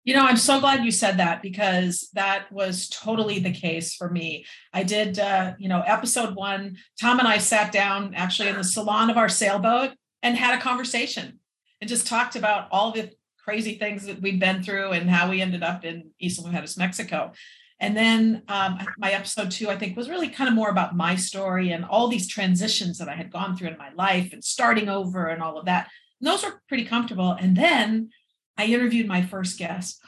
you 0.04 0.14
know, 0.14 0.26
I'm 0.26 0.38
so 0.38 0.60
glad 0.60 0.84
you 0.84 0.92
said 0.92 1.18
that 1.18 1.42
because 1.42 2.10
that 2.14 2.52
was 2.52 2.90
totally 2.90 3.40
the 3.40 3.54
case 3.54 3.96
for 3.96 4.10
me. 4.10 4.46
I 4.74 4.84
did, 4.84 5.18
uh, 5.18 5.54
you 5.58 5.70
know, 5.70 5.82
episode 5.82 6.36
one, 6.36 6.78
Tom 7.00 7.20
and 7.20 7.28
I 7.28 7.38
sat 7.38 7.72
down 7.72 8.14
actually 8.14 8.50
in 8.50 8.58
the 8.58 8.64
salon 8.64 9.10
of 9.10 9.18
our 9.18 9.30
sailboat 9.30 9.92
and 10.22 10.36
had 10.36 10.58
a 10.58 10.62
conversation 10.62 11.40
and 11.80 11.90
just 11.90 12.08
talked 12.08 12.36
about 12.36 12.68
all 12.72 12.92
the 12.92 13.12
crazy 13.38 13.76
things 13.76 14.06
that 14.06 14.22
we'd 14.22 14.40
been 14.40 14.62
through 14.62 14.92
and 14.92 15.10
how 15.10 15.30
we 15.30 15.42
ended 15.42 15.64
up 15.64 15.86
in 15.86 16.12
Isla 16.22 16.50
Mujeres, 16.50 16.78
Mexico. 16.78 17.32
And 17.80 17.96
then 17.96 18.44
um, 18.48 18.80
my 18.98 19.12
episode 19.12 19.52
two, 19.52 19.70
I 19.70 19.78
think, 19.78 19.98
was 19.98 20.10
really 20.10 20.30
kind 20.30 20.48
of 20.48 20.54
more 20.54 20.70
about 20.70 20.96
my 20.96 21.16
story 21.16 21.72
and 21.72 21.84
all 21.84 22.08
these 22.08 22.28
transitions 22.28 22.98
that 22.98 23.10
I 23.10 23.16
had 23.16 23.32
gone 23.32 23.56
through 23.56 23.70
in 23.70 23.78
my 23.78 23.92
life 23.94 24.32
and 24.32 24.44
starting 24.44 24.88
over 24.88 25.28
and 25.28 25.42
all 25.42 25.58
of 25.58 25.66
that. 25.66 25.90
And 26.22 26.28
those 26.28 26.44
were 26.44 26.62
pretty 26.70 26.86
comfortable. 26.86 27.32
And 27.34 27.58
then 27.58 28.10
I 28.58 28.66
interviewed 28.66 29.08
my 29.08 29.22
first 29.22 29.58
guest. 29.58 30.02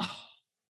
Oh, 0.00 0.16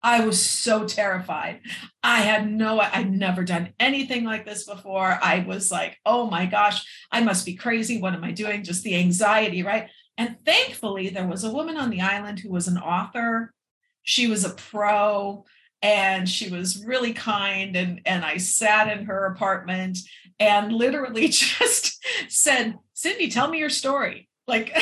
I 0.03 0.25
was 0.25 0.43
so 0.43 0.85
terrified. 0.85 1.61
I 2.03 2.21
had 2.21 2.51
no, 2.51 2.79
I'd 2.79 3.11
never 3.11 3.43
done 3.43 3.73
anything 3.79 4.23
like 4.23 4.45
this 4.45 4.65
before. 4.65 5.19
I 5.21 5.45
was 5.47 5.71
like, 5.71 5.97
oh 6.05 6.29
my 6.29 6.45
gosh, 6.45 6.85
I 7.11 7.21
must 7.21 7.45
be 7.45 7.55
crazy. 7.55 7.99
What 7.99 8.13
am 8.13 8.23
I 8.23 8.31
doing? 8.31 8.63
Just 8.63 8.83
the 8.83 8.95
anxiety, 8.95 9.63
right? 9.63 9.89
And 10.17 10.37
thankfully, 10.45 11.09
there 11.09 11.27
was 11.27 11.43
a 11.43 11.51
woman 11.51 11.77
on 11.77 11.89
the 11.89 12.01
island 12.01 12.39
who 12.39 12.51
was 12.51 12.67
an 12.67 12.77
author. 12.77 13.53
She 14.03 14.27
was 14.27 14.45
a 14.45 14.51
pro 14.51 15.45
and 15.81 16.27
she 16.29 16.49
was 16.49 16.83
really 16.85 17.13
kind. 17.13 17.75
And, 17.75 18.01
and 18.05 18.23
I 18.23 18.37
sat 18.37 18.95
in 18.95 19.05
her 19.05 19.25
apartment 19.25 19.97
and 20.39 20.71
literally 20.71 21.27
just 21.29 22.03
said, 22.29 22.75
Cindy, 22.93 23.29
tell 23.29 23.49
me 23.49 23.59
your 23.59 23.69
story. 23.69 24.29
Like, 24.47 24.75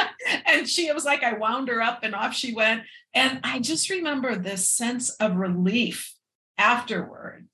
and 0.46 0.68
she 0.68 0.86
it 0.88 0.94
was 0.94 1.04
like, 1.04 1.22
I 1.22 1.34
wound 1.34 1.68
her 1.68 1.82
up 1.82 2.00
and 2.02 2.14
off 2.14 2.34
she 2.34 2.54
went. 2.54 2.82
And 3.14 3.40
I 3.44 3.58
just 3.58 3.90
remember 3.90 4.36
this 4.36 4.68
sense 4.68 5.10
of 5.10 5.36
relief 5.36 6.14
afterward 6.58 7.48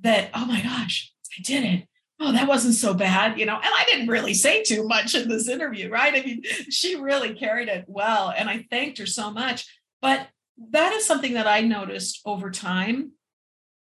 that, 0.00 0.30
oh 0.34 0.46
my 0.46 0.60
gosh, 0.62 1.12
I 1.38 1.42
did 1.42 1.64
it. 1.64 1.88
Oh, 2.18 2.32
that 2.32 2.48
wasn't 2.48 2.74
so 2.74 2.94
bad, 2.94 3.38
you 3.38 3.44
know. 3.44 3.56
And 3.56 3.64
I 3.64 3.84
didn't 3.86 4.08
really 4.08 4.32
say 4.32 4.62
too 4.62 4.88
much 4.88 5.14
in 5.14 5.28
this 5.28 5.48
interview, 5.48 5.90
right? 5.90 6.14
I 6.14 6.24
mean, 6.24 6.42
she 6.70 6.96
really 6.96 7.34
carried 7.34 7.68
it 7.68 7.84
well. 7.86 8.32
And 8.34 8.48
I 8.48 8.66
thanked 8.70 8.98
her 8.98 9.06
so 9.06 9.30
much. 9.30 9.66
But 10.00 10.26
that 10.72 10.94
is 10.94 11.04
something 11.04 11.34
that 11.34 11.46
I 11.46 11.60
noticed 11.60 12.22
over 12.24 12.50
time. 12.50 13.12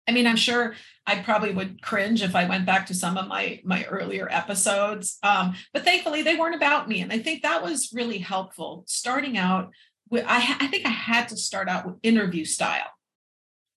I 0.08 0.12
mean, 0.12 0.26
I'm 0.26 0.36
sure 0.36 0.74
I 1.06 1.20
probably 1.20 1.52
would 1.52 1.82
cringe 1.82 2.22
if 2.22 2.34
I 2.34 2.48
went 2.48 2.66
back 2.66 2.86
to 2.86 2.94
some 2.94 3.16
of 3.16 3.28
my 3.28 3.60
my 3.64 3.84
earlier 3.84 4.28
episodes. 4.30 5.18
Um, 5.22 5.54
but 5.72 5.84
thankfully, 5.84 6.22
they 6.22 6.36
weren't 6.36 6.56
about 6.56 6.88
me, 6.88 7.00
and 7.00 7.12
I 7.12 7.18
think 7.18 7.42
that 7.42 7.62
was 7.62 7.92
really 7.92 8.18
helpful. 8.18 8.84
Starting 8.86 9.38
out, 9.38 9.70
with, 10.10 10.24
I, 10.26 10.56
I 10.60 10.66
think 10.66 10.86
I 10.86 10.90
had 10.90 11.28
to 11.28 11.36
start 11.36 11.68
out 11.68 11.86
with 11.86 11.96
interview 12.02 12.44
style, 12.44 12.90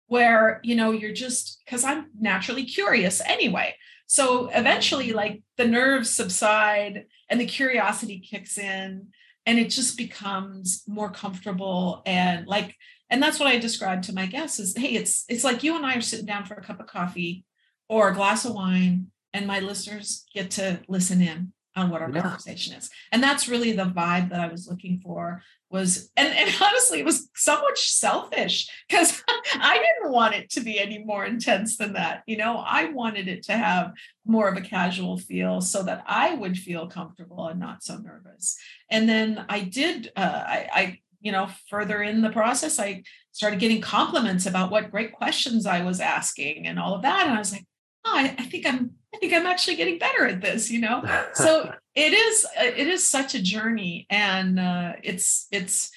where 0.07 0.59
you 0.63 0.75
know 0.75 0.91
you're 0.91 1.13
just 1.13 1.61
because 1.65 1.83
I'm 1.83 2.07
naturally 2.19 2.65
curious 2.65 3.21
anyway. 3.21 3.75
So 4.07 4.49
eventually, 4.53 5.13
like 5.13 5.41
the 5.57 5.67
nerves 5.67 6.09
subside 6.09 7.05
and 7.29 7.39
the 7.39 7.45
curiosity 7.45 8.19
kicks 8.19 8.57
in, 8.57 9.07
and 9.45 9.59
it 9.59 9.69
just 9.69 9.97
becomes 9.97 10.83
more 10.87 11.09
comfortable 11.09 12.01
and 12.05 12.47
like 12.47 12.75
and 13.09 13.21
that's 13.21 13.39
what 13.39 13.47
i 13.47 13.57
described 13.57 14.03
to 14.03 14.13
my 14.13 14.25
guests 14.25 14.59
is 14.59 14.75
hey 14.77 14.93
it's 14.93 15.25
it's 15.29 15.43
like 15.43 15.63
you 15.63 15.75
and 15.75 15.85
i 15.85 15.95
are 15.95 16.01
sitting 16.01 16.25
down 16.25 16.45
for 16.45 16.55
a 16.55 16.63
cup 16.63 16.79
of 16.79 16.87
coffee 16.87 17.45
or 17.89 18.09
a 18.09 18.15
glass 18.15 18.45
of 18.45 18.53
wine 18.53 19.07
and 19.33 19.45
my 19.45 19.59
listeners 19.59 20.25
get 20.33 20.51
to 20.51 20.79
listen 20.87 21.21
in 21.21 21.51
on 21.75 21.89
what 21.89 22.01
our 22.01 22.09
yeah. 22.09 22.21
conversation 22.21 22.73
is. 22.73 22.89
And 23.11 23.21
that's 23.21 23.49
really 23.49 23.73
the 23.73 23.85
vibe 23.85 24.29
that 24.29 24.39
i 24.39 24.47
was 24.47 24.67
looking 24.67 24.99
for 24.99 25.41
was 25.69 26.09
and, 26.15 26.33
and 26.33 26.55
honestly 26.61 26.99
it 26.99 27.05
was 27.05 27.29
somewhat 27.35 27.77
selfish 27.77 28.69
because 28.87 29.21
i 29.55 29.73
didn't 29.73 30.13
want 30.13 30.35
it 30.35 30.49
to 30.51 30.61
be 30.61 30.79
any 30.79 30.99
more 31.03 31.25
intense 31.25 31.77
than 31.77 31.93
that 31.93 32.23
you 32.27 32.37
know? 32.37 32.57
I 32.57 32.85
wanted 32.85 33.27
it 33.27 33.43
to 33.43 33.53
have 33.53 33.91
more 34.25 34.47
of 34.47 34.57
a 34.57 34.61
casual 34.61 35.17
feel 35.17 35.59
so 35.61 35.83
that 35.83 36.03
i 36.07 36.33
would 36.33 36.57
feel 36.57 36.87
comfortable 36.87 37.47
and 37.47 37.59
not 37.59 37.83
so 37.83 37.97
nervous. 37.97 38.57
And 38.89 39.09
then 39.09 39.45
i 39.49 39.59
did 39.61 40.11
uh, 40.15 40.43
I, 40.47 40.69
I 40.73 40.99
you 41.25 41.31
know, 41.31 41.49
further 41.71 42.03
in 42.03 42.21
the 42.21 42.29
process, 42.29 42.79
I 42.79 43.01
started 43.31 43.59
getting 43.59 43.81
compliments 43.81 44.45
about 44.45 44.69
what 44.69 44.91
great 44.91 45.11
questions 45.11 45.65
I 45.65 45.83
was 45.83 45.99
asking 45.99 46.67
and 46.67 46.77
all 46.77 46.93
of 46.93 47.01
that. 47.01 47.25
And 47.25 47.35
I 47.35 47.39
was 47.39 47.51
like, 47.51 47.65
oh, 48.05 48.13
I, 48.15 48.35
I 48.37 48.43
think 48.43 48.67
I'm, 48.67 48.91
I 49.11 49.17
think 49.17 49.33
I'm 49.33 49.47
actually 49.47 49.75
getting 49.75 49.97
better 49.97 50.27
at 50.27 50.39
this, 50.39 50.69
you 50.69 50.81
know? 50.81 51.03
so 51.33 51.73
it 51.95 52.13
is, 52.13 52.45
it 52.55 52.87
is 52.87 53.09
such 53.09 53.33
a 53.33 53.41
journey 53.41 54.05
and 54.11 54.59
uh, 54.59 54.93
it's, 55.01 55.47
it's, 55.51 55.89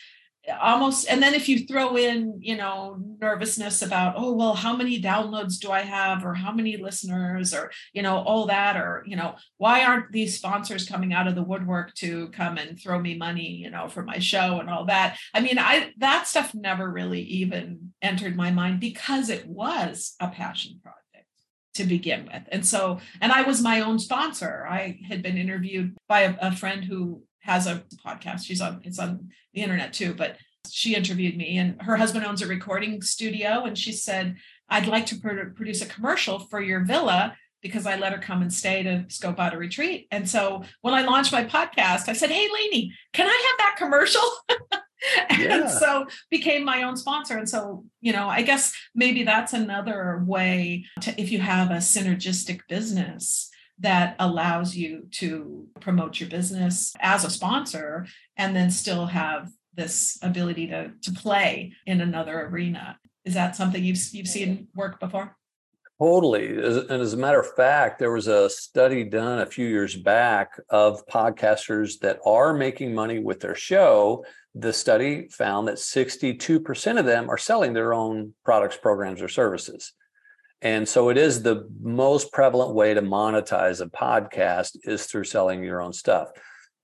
almost 0.60 1.06
and 1.08 1.22
then 1.22 1.34
if 1.34 1.48
you 1.48 1.66
throw 1.66 1.96
in 1.96 2.38
you 2.40 2.56
know 2.56 2.96
nervousness 3.20 3.82
about 3.82 4.14
oh 4.16 4.32
well 4.32 4.54
how 4.54 4.74
many 4.74 5.00
downloads 5.00 5.58
do 5.58 5.70
i 5.70 5.80
have 5.80 6.24
or 6.24 6.34
how 6.34 6.52
many 6.52 6.76
listeners 6.76 7.52
or 7.52 7.70
you 7.92 8.02
know 8.02 8.18
all 8.18 8.46
that 8.46 8.76
or 8.76 9.02
you 9.06 9.16
know 9.16 9.34
why 9.56 9.84
aren't 9.84 10.10
these 10.12 10.36
sponsors 10.36 10.88
coming 10.88 11.12
out 11.12 11.26
of 11.26 11.34
the 11.34 11.42
woodwork 11.42 11.94
to 11.94 12.28
come 12.28 12.56
and 12.56 12.80
throw 12.80 12.98
me 12.98 13.16
money 13.16 13.50
you 13.50 13.70
know 13.70 13.88
for 13.88 14.02
my 14.02 14.18
show 14.18 14.60
and 14.60 14.70
all 14.70 14.86
that? 14.86 15.18
I 15.34 15.40
mean 15.40 15.58
i 15.58 15.92
that 15.98 16.26
stuff 16.26 16.54
never 16.54 16.88
really 16.88 17.22
even 17.22 17.92
entered 18.00 18.36
my 18.36 18.50
mind 18.50 18.80
because 18.80 19.30
it 19.30 19.46
was 19.46 20.14
a 20.20 20.28
passion 20.28 20.80
project 20.82 20.98
to 21.74 21.84
begin 21.84 22.24
with. 22.24 22.42
And 22.50 22.66
so 22.66 22.98
and 23.20 23.32
i 23.32 23.42
was 23.42 23.62
my 23.62 23.80
own 23.80 23.98
sponsor. 23.98 24.66
I 24.68 24.98
had 25.08 25.22
been 25.22 25.38
interviewed 25.38 25.96
by 26.08 26.20
a, 26.20 26.36
a 26.40 26.56
friend 26.56 26.84
who 26.84 27.22
has 27.48 27.66
a 27.66 27.82
podcast. 28.04 28.44
She's 28.44 28.60
on 28.60 28.82
it's 28.84 28.98
on 28.98 29.30
the 29.54 29.62
internet 29.62 29.92
too, 29.92 30.14
but 30.14 30.36
she 30.70 30.94
interviewed 30.94 31.36
me 31.36 31.56
and 31.58 31.80
her 31.82 31.96
husband 31.96 32.26
owns 32.26 32.42
a 32.42 32.46
recording 32.46 33.00
studio 33.02 33.64
and 33.64 33.76
she 33.76 33.90
said, 33.90 34.36
"I'd 34.68 34.86
like 34.86 35.06
to 35.06 35.16
produce 35.16 35.82
a 35.82 35.86
commercial 35.86 36.38
for 36.38 36.60
your 36.60 36.84
villa." 36.84 37.36
Because 37.60 37.86
I 37.86 37.96
let 37.96 38.12
her 38.12 38.20
come 38.20 38.40
and 38.40 38.54
stay 38.54 38.84
to 38.84 39.04
scope 39.08 39.40
out 39.40 39.52
a 39.52 39.58
retreat. 39.58 40.06
And 40.12 40.28
so 40.28 40.62
when 40.82 40.94
I 40.94 41.02
launched 41.02 41.32
my 41.32 41.44
podcast, 41.44 42.08
I 42.08 42.12
said, 42.12 42.30
Hey, 42.30 42.46
Lainey, 42.54 42.92
can 43.12 43.26
I 43.26 43.30
have 43.32 43.58
that 43.58 43.74
commercial? 43.76 44.22
and 45.28 45.42
yeah. 45.42 45.66
so 45.66 46.06
became 46.30 46.64
my 46.64 46.82
own 46.82 46.96
sponsor 46.96 47.38
and 47.38 47.48
so 47.48 47.84
you 48.00 48.12
know 48.12 48.28
i 48.28 48.42
guess 48.42 48.74
maybe 48.94 49.22
that's 49.22 49.52
another 49.52 50.22
way 50.26 50.84
to 51.00 51.20
if 51.20 51.30
you 51.30 51.38
have 51.38 51.70
a 51.70 51.76
synergistic 51.76 52.60
business 52.68 53.50
that 53.80 54.16
allows 54.18 54.74
you 54.74 55.06
to 55.12 55.66
promote 55.80 56.20
your 56.20 56.28
business 56.28 56.94
as 57.00 57.24
a 57.24 57.30
sponsor 57.30 58.06
and 58.36 58.54
then 58.54 58.70
still 58.70 59.06
have 59.06 59.50
this 59.74 60.18
ability 60.22 60.66
to, 60.66 60.92
to 61.02 61.12
play 61.12 61.72
in 61.86 62.00
another 62.00 62.46
arena. 62.46 62.98
Is 63.24 63.34
that 63.34 63.56
something 63.56 63.82
you've, 63.84 64.00
you've 64.12 64.26
seen 64.26 64.68
work 64.74 64.98
before? 64.98 65.36
Totally. 66.00 66.56
And 66.56 66.90
as 66.90 67.12
a 67.12 67.16
matter 67.16 67.40
of 67.40 67.54
fact, 67.54 67.98
there 67.98 68.12
was 68.12 68.28
a 68.28 68.48
study 68.48 69.02
done 69.02 69.40
a 69.40 69.46
few 69.46 69.66
years 69.66 69.96
back 69.96 70.52
of 70.70 71.04
podcasters 71.06 71.98
that 72.00 72.20
are 72.24 72.54
making 72.54 72.94
money 72.94 73.18
with 73.18 73.40
their 73.40 73.56
show. 73.56 74.24
The 74.54 74.72
study 74.72 75.28
found 75.28 75.66
that 75.66 75.76
62% 75.76 76.98
of 77.00 77.04
them 77.04 77.28
are 77.28 77.36
selling 77.36 77.72
their 77.72 77.92
own 77.92 78.34
products, 78.44 78.76
programs, 78.76 79.20
or 79.20 79.28
services. 79.28 79.92
And 80.60 80.88
so 80.88 81.08
it 81.08 81.16
is 81.16 81.42
the 81.42 81.68
most 81.80 82.32
prevalent 82.32 82.74
way 82.74 82.94
to 82.94 83.02
monetize 83.02 83.80
a 83.80 83.86
podcast 83.86 84.76
is 84.82 85.06
through 85.06 85.24
selling 85.24 85.62
your 85.62 85.80
own 85.80 85.92
stuff. 85.92 86.30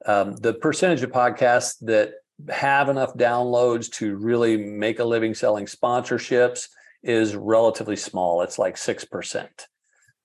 Um, 0.07 0.37
the 0.37 0.55
percentage 0.55 1.03
of 1.03 1.11
podcasts 1.11 1.77
that 1.83 2.13
have 2.49 2.89
enough 2.89 3.15
downloads 3.15 3.91
to 3.93 4.17
really 4.17 4.57
make 4.57 4.99
a 4.99 5.05
living 5.05 5.35
selling 5.35 5.67
sponsorships 5.67 6.69
is 7.03 7.37
relatively 7.37 7.97
small. 7.97 8.43
It's 8.43 8.59
like 8.59 8.77
6%. 8.77 9.49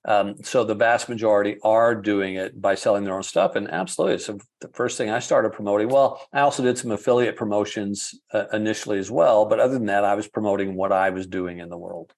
Um, 0.05 0.35
so 0.43 0.63
the 0.63 0.75
vast 0.75 1.09
majority 1.09 1.57
are 1.63 1.93
doing 1.93 2.35
it 2.35 2.59
by 2.59 2.75
selling 2.75 3.03
their 3.03 3.15
own 3.15 3.23
stuff. 3.23 3.55
And 3.55 3.69
absolutely, 3.69 4.19
so 4.19 4.39
the 4.61 4.69
first 4.69 4.97
thing 4.97 5.09
I 5.09 5.19
started 5.19 5.51
promoting. 5.51 5.89
Well, 5.89 6.21
I 6.31 6.39
also 6.39 6.63
did 6.63 6.77
some 6.77 6.91
affiliate 6.91 7.35
promotions 7.35 8.13
uh, 8.33 8.45
initially 8.53 8.97
as 8.97 9.11
well. 9.11 9.45
But 9.45 9.59
other 9.59 9.73
than 9.73 9.87
that, 9.87 10.05
I 10.05 10.15
was 10.15 10.27
promoting 10.27 10.75
what 10.75 10.93
I 10.93 11.09
was 11.09 11.27
doing 11.27 11.59
in 11.59 11.69
the 11.69 11.77
world. 11.77 12.13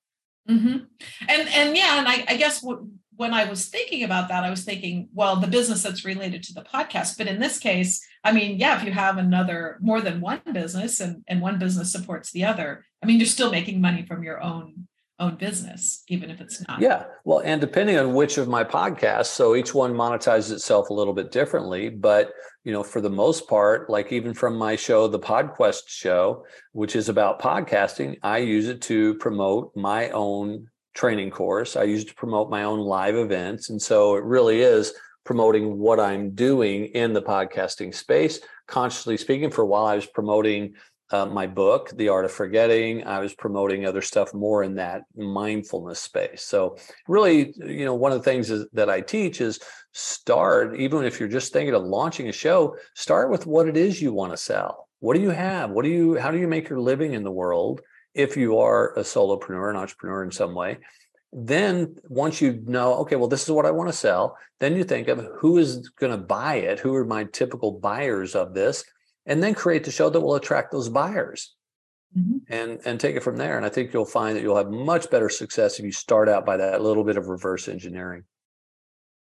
Mm-hmm. 0.49 0.77
And 1.29 1.49
and 1.49 1.77
yeah, 1.77 1.99
and 1.99 2.07
I, 2.07 2.25
I 2.27 2.35
guess 2.35 2.61
what, 2.61 2.79
when 3.15 3.33
I 3.33 3.45
was 3.45 3.67
thinking 3.67 4.03
about 4.03 4.29
that, 4.29 4.43
I 4.43 4.49
was 4.49 4.63
thinking, 4.63 5.09
well, 5.13 5.35
the 5.35 5.47
business 5.47 5.83
that's 5.83 6.03
related 6.03 6.43
to 6.43 6.53
the 6.53 6.63
podcast. 6.63 7.17
But 7.17 7.27
in 7.27 7.39
this 7.39 7.59
case, 7.59 8.05
I 8.23 8.31
mean, 8.31 8.57
yeah, 8.57 8.77
if 8.77 8.83
you 8.83 8.91
have 8.91 9.17
another 9.17 9.77
more 9.81 10.01
than 10.01 10.21
one 10.21 10.41
business 10.51 10.99
and, 10.99 11.23
and 11.27 11.41
one 11.41 11.59
business 11.59 11.91
supports 11.91 12.31
the 12.31 12.45
other, 12.45 12.83
I 13.03 13.05
mean, 13.05 13.17
you're 13.17 13.27
still 13.27 13.51
making 13.51 13.79
money 13.79 14.05
from 14.05 14.23
your 14.23 14.41
own 14.41 14.87
own 15.21 15.35
business, 15.35 16.03
even 16.09 16.29
if 16.29 16.41
it's 16.41 16.67
not. 16.67 16.81
Yeah. 16.81 17.05
Well, 17.23 17.39
and 17.39 17.61
depending 17.61 17.97
on 17.97 18.13
which 18.13 18.37
of 18.37 18.47
my 18.47 18.63
podcasts, 18.63 19.27
so 19.27 19.55
each 19.55 19.73
one 19.73 19.93
monetizes 19.93 20.51
itself 20.51 20.89
a 20.89 20.93
little 20.93 21.13
bit 21.13 21.31
differently. 21.31 21.89
But, 21.89 22.33
you 22.63 22.73
know, 22.73 22.83
for 22.83 22.99
the 22.99 23.09
most 23.09 23.47
part, 23.47 23.89
like 23.89 24.11
even 24.11 24.33
from 24.33 24.57
my 24.57 24.75
show, 24.75 25.07
the 25.07 25.19
PodQuest 25.19 25.83
show, 25.87 26.43
which 26.73 26.95
is 26.95 27.07
about 27.07 27.41
podcasting, 27.41 28.17
I 28.23 28.39
use 28.39 28.67
it 28.67 28.81
to 28.83 29.13
promote 29.15 29.71
my 29.75 30.09
own 30.09 30.67
training 30.93 31.31
course. 31.31 31.77
I 31.77 31.83
use 31.83 32.01
it 32.03 32.09
to 32.09 32.15
promote 32.15 32.49
my 32.49 32.63
own 32.63 32.79
live 32.79 33.15
events. 33.15 33.69
And 33.69 33.81
so 33.81 34.15
it 34.15 34.23
really 34.23 34.61
is 34.61 34.93
promoting 35.23 35.77
what 35.77 35.99
I'm 35.99 36.31
doing 36.31 36.85
in 36.85 37.13
the 37.13 37.21
podcasting 37.21 37.93
space. 37.93 38.39
Consciously 38.67 39.17
speaking, 39.17 39.51
for 39.51 39.61
a 39.61 39.65
while, 39.65 39.85
I 39.85 39.95
was 39.95 40.07
promoting 40.07 40.73
uh, 41.11 41.25
my 41.25 41.47
book, 41.47 41.91
The 41.95 42.09
Art 42.09 42.25
of 42.25 42.31
Forgetting. 42.31 43.05
I 43.05 43.19
was 43.19 43.33
promoting 43.33 43.85
other 43.85 44.01
stuff 44.01 44.33
more 44.33 44.63
in 44.63 44.75
that 44.75 45.03
mindfulness 45.15 45.99
space. 45.99 46.43
So, 46.43 46.77
really, 47.07 47.53
you 47.57 47.85
know, 47.85 47.95
one 47.95 48.11
of 48.11 48.17
the 48.17 48.23
things 48.23 48.49
is, 48.49 48.67
that 48.73 48.89
I 48.89 49.01
teach 49.01 49.41
is 49.41 49.59
start, 49.91 50.79
even 50.79 51.03
if 51.03 51.19
you're 51.19 51.29
just 51.29 51.53
thinking 51.53 51.75
of 51.75 51.83
launching 51.83 52.29
a 52.29 52.33
show, 52.33 52.75
start 52.95 53.29
with 53.29 53.45
what 53.45 53.67
it 53.67 53.77
is 53.77 54.01
you 54.01 54.13
want 54.13 54.31
to 54.31 54.37
sell. 54.37 54.87
What 54.99 55.15
do 55.15 55.21
you 55.21 55.31
have? 55.31 55.71
What 55.71 55.83
do 55.83 55.89
you, 55.89 56.15
how 56.15 56.31
do 56.31 56.37
you 56.37 56.47
make 56.47 56.69
your 56.69 56.79
living 56.79 57.13
in 57.13 57.23
the 57.23 57.31
world? 57.31 57.81
if 58.13 58.35
you 58.35 58.57
are 58.57 58.93
a 58.97 59.01
solopreneur, 59.01 59.69
an 59.69 59.75
entrepreneur 59.75 60.23
in 60.23 60.31
some 60.31 60.53
way. 60.53 60.77
Then 61.33 61.95
once 62.09 62.41
you 62.41 62.61
know, 62.65 62.95
okay, 62.99 63.15
well, 63.15 63.29
this 63.29 63.43
is 63.43 63.51
what 63.51 63.65
I 63.65 63.71
want 63.71 63.89
to 63.89 63.95
sell, 63.95 64.37
then 64.59 64.75
you 64.75 64.83
think 64.83 65.07
of 65.07 65.25
who 65.37 65.57
is 65.57 65.89
going 65.89 66.11
to 66.11 66.17
buy 66.17 66.55
it, 66.55 66.79
who 66.79 66.93
are 66.95 67.05
my 67.05 67.23
typical 67.25 67.79
buyers 67.79 68.35
of 68.35 68.53
this, 68.53 68.83
and 69.25 69.41
then 69.41 69.53
create 69.53 69.83
the 69.83 69.91
show 69.91 70.09
that 70.09 70.21
will 70.21 70.35
attract 70.35 70.71
those 70.71 70.89
buyers. 70.89 71.55
Mm-hmm. 72.17 72.53
And 72.53 72.79
and 72.83 72.99
take 72.99 73.15
it 73.15 73.23
from 73.23 73.37
there. 73.37 73.55
And 73.55 73.65
I 73.65 73.69
think 73.69 73.93
you'll 73.93 74.03
find 74.03 74.35
that 74.35 74.43
you'll 74.43 74.57
have 74.57 74.69
much 74.69 75.09
better 75.09 75.29
success 75.29 75.79
if 75.79 75.85
you 75.85 75.93
start 75.93 76.27
out 76.27 76.45
by 76.45 76.57
that 76.57 76.81
little 76.81 77.05
bit 77.05 77.15
of 77.15 77.29
reverse 77.29 77.69
engineering. 77.69 78.25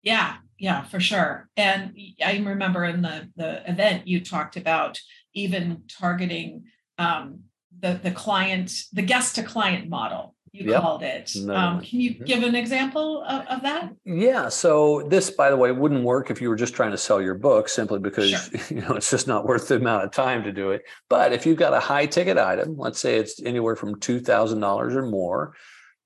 Yeah, 0.03 0.37
yeah, 0.57 0.83
for 0.83 1.01
sure. 1.01 1.49
And 1.57 1.97
I 2.23 2.37
remember 2.37 2.85
in 2.85 3.01
the 3.01 3.29
the 3.35 3.69
event 3.69 4.07
you 4.07 4.23
talked 4.23 4.55
about 4.55 5.01
even 5.33 5.83
targeting 5.89 6.63
um, 6.97 7.41
the 7.77 7.99
the 8.01 8.11
client 8.11 8.71
the 8.93 9.01
guest 9.01 9.35
to 9.35 9.43
client 9.43 9.89
model 9.89 10.33
you 10.51 10.71
yep. 10.71 10.81
called 10.81 11.03
it 11.03 11.31
um, 11.49 11.81
can 11.81 11.99
you 11.99 12.11
mm-hmm. 12.11 12.23
give 12.23 12.43
an 12.43 12.55
example 12.55 13.23
of, 13.23 13.45
of, 13.47 13.61
that 13.61 13.93
yeah 14.05 14.49
so 14.49 15.05
this 15.09 15.29
by 15.29 15.49
the 15.49 15.57
way 15.57 15.71
wouldn't 15.71 16.03
work 16.03 16.29
if 16.29 16.41
you 16.41 16.49
were 16.49 16.55
just 16.55 16.73
trying 16.73 16.91
to 16.91 16.97
sell 16.97 17.21
your 17.21 17.35
book 17.35 17.69
simply 17.69 17.99
because 17.99 18.29
sure. 18.29 18.61
you 18.77 18.81
know 18.81 18.95
it's 18.95 19.09
just 19.09 19.27
not 19.27 19.45
worth 19.45 19.67
the 19.67 19.75
amount 19.75 20.03
of 20.03 20.11
time 20.11 20.43
to 20.43 20.51
do 20.51 20.71
it 20.71 20.83
but 21.09 21.33
if 21.33 21.45
you've 21.45 21.57
got 21.57 21.73
a 21.73 21.79
high 21.79 22.05
ticket 22.05 22.37
item 22.37 22.75
let's 22.77 22.99
say 22.99 23.17
it's 23.17 23.41
anywhere 23.43 23.75
from 23.75 23.95
$2000 23.99 24.95
or 24.95 25.05
more 25.05 25.53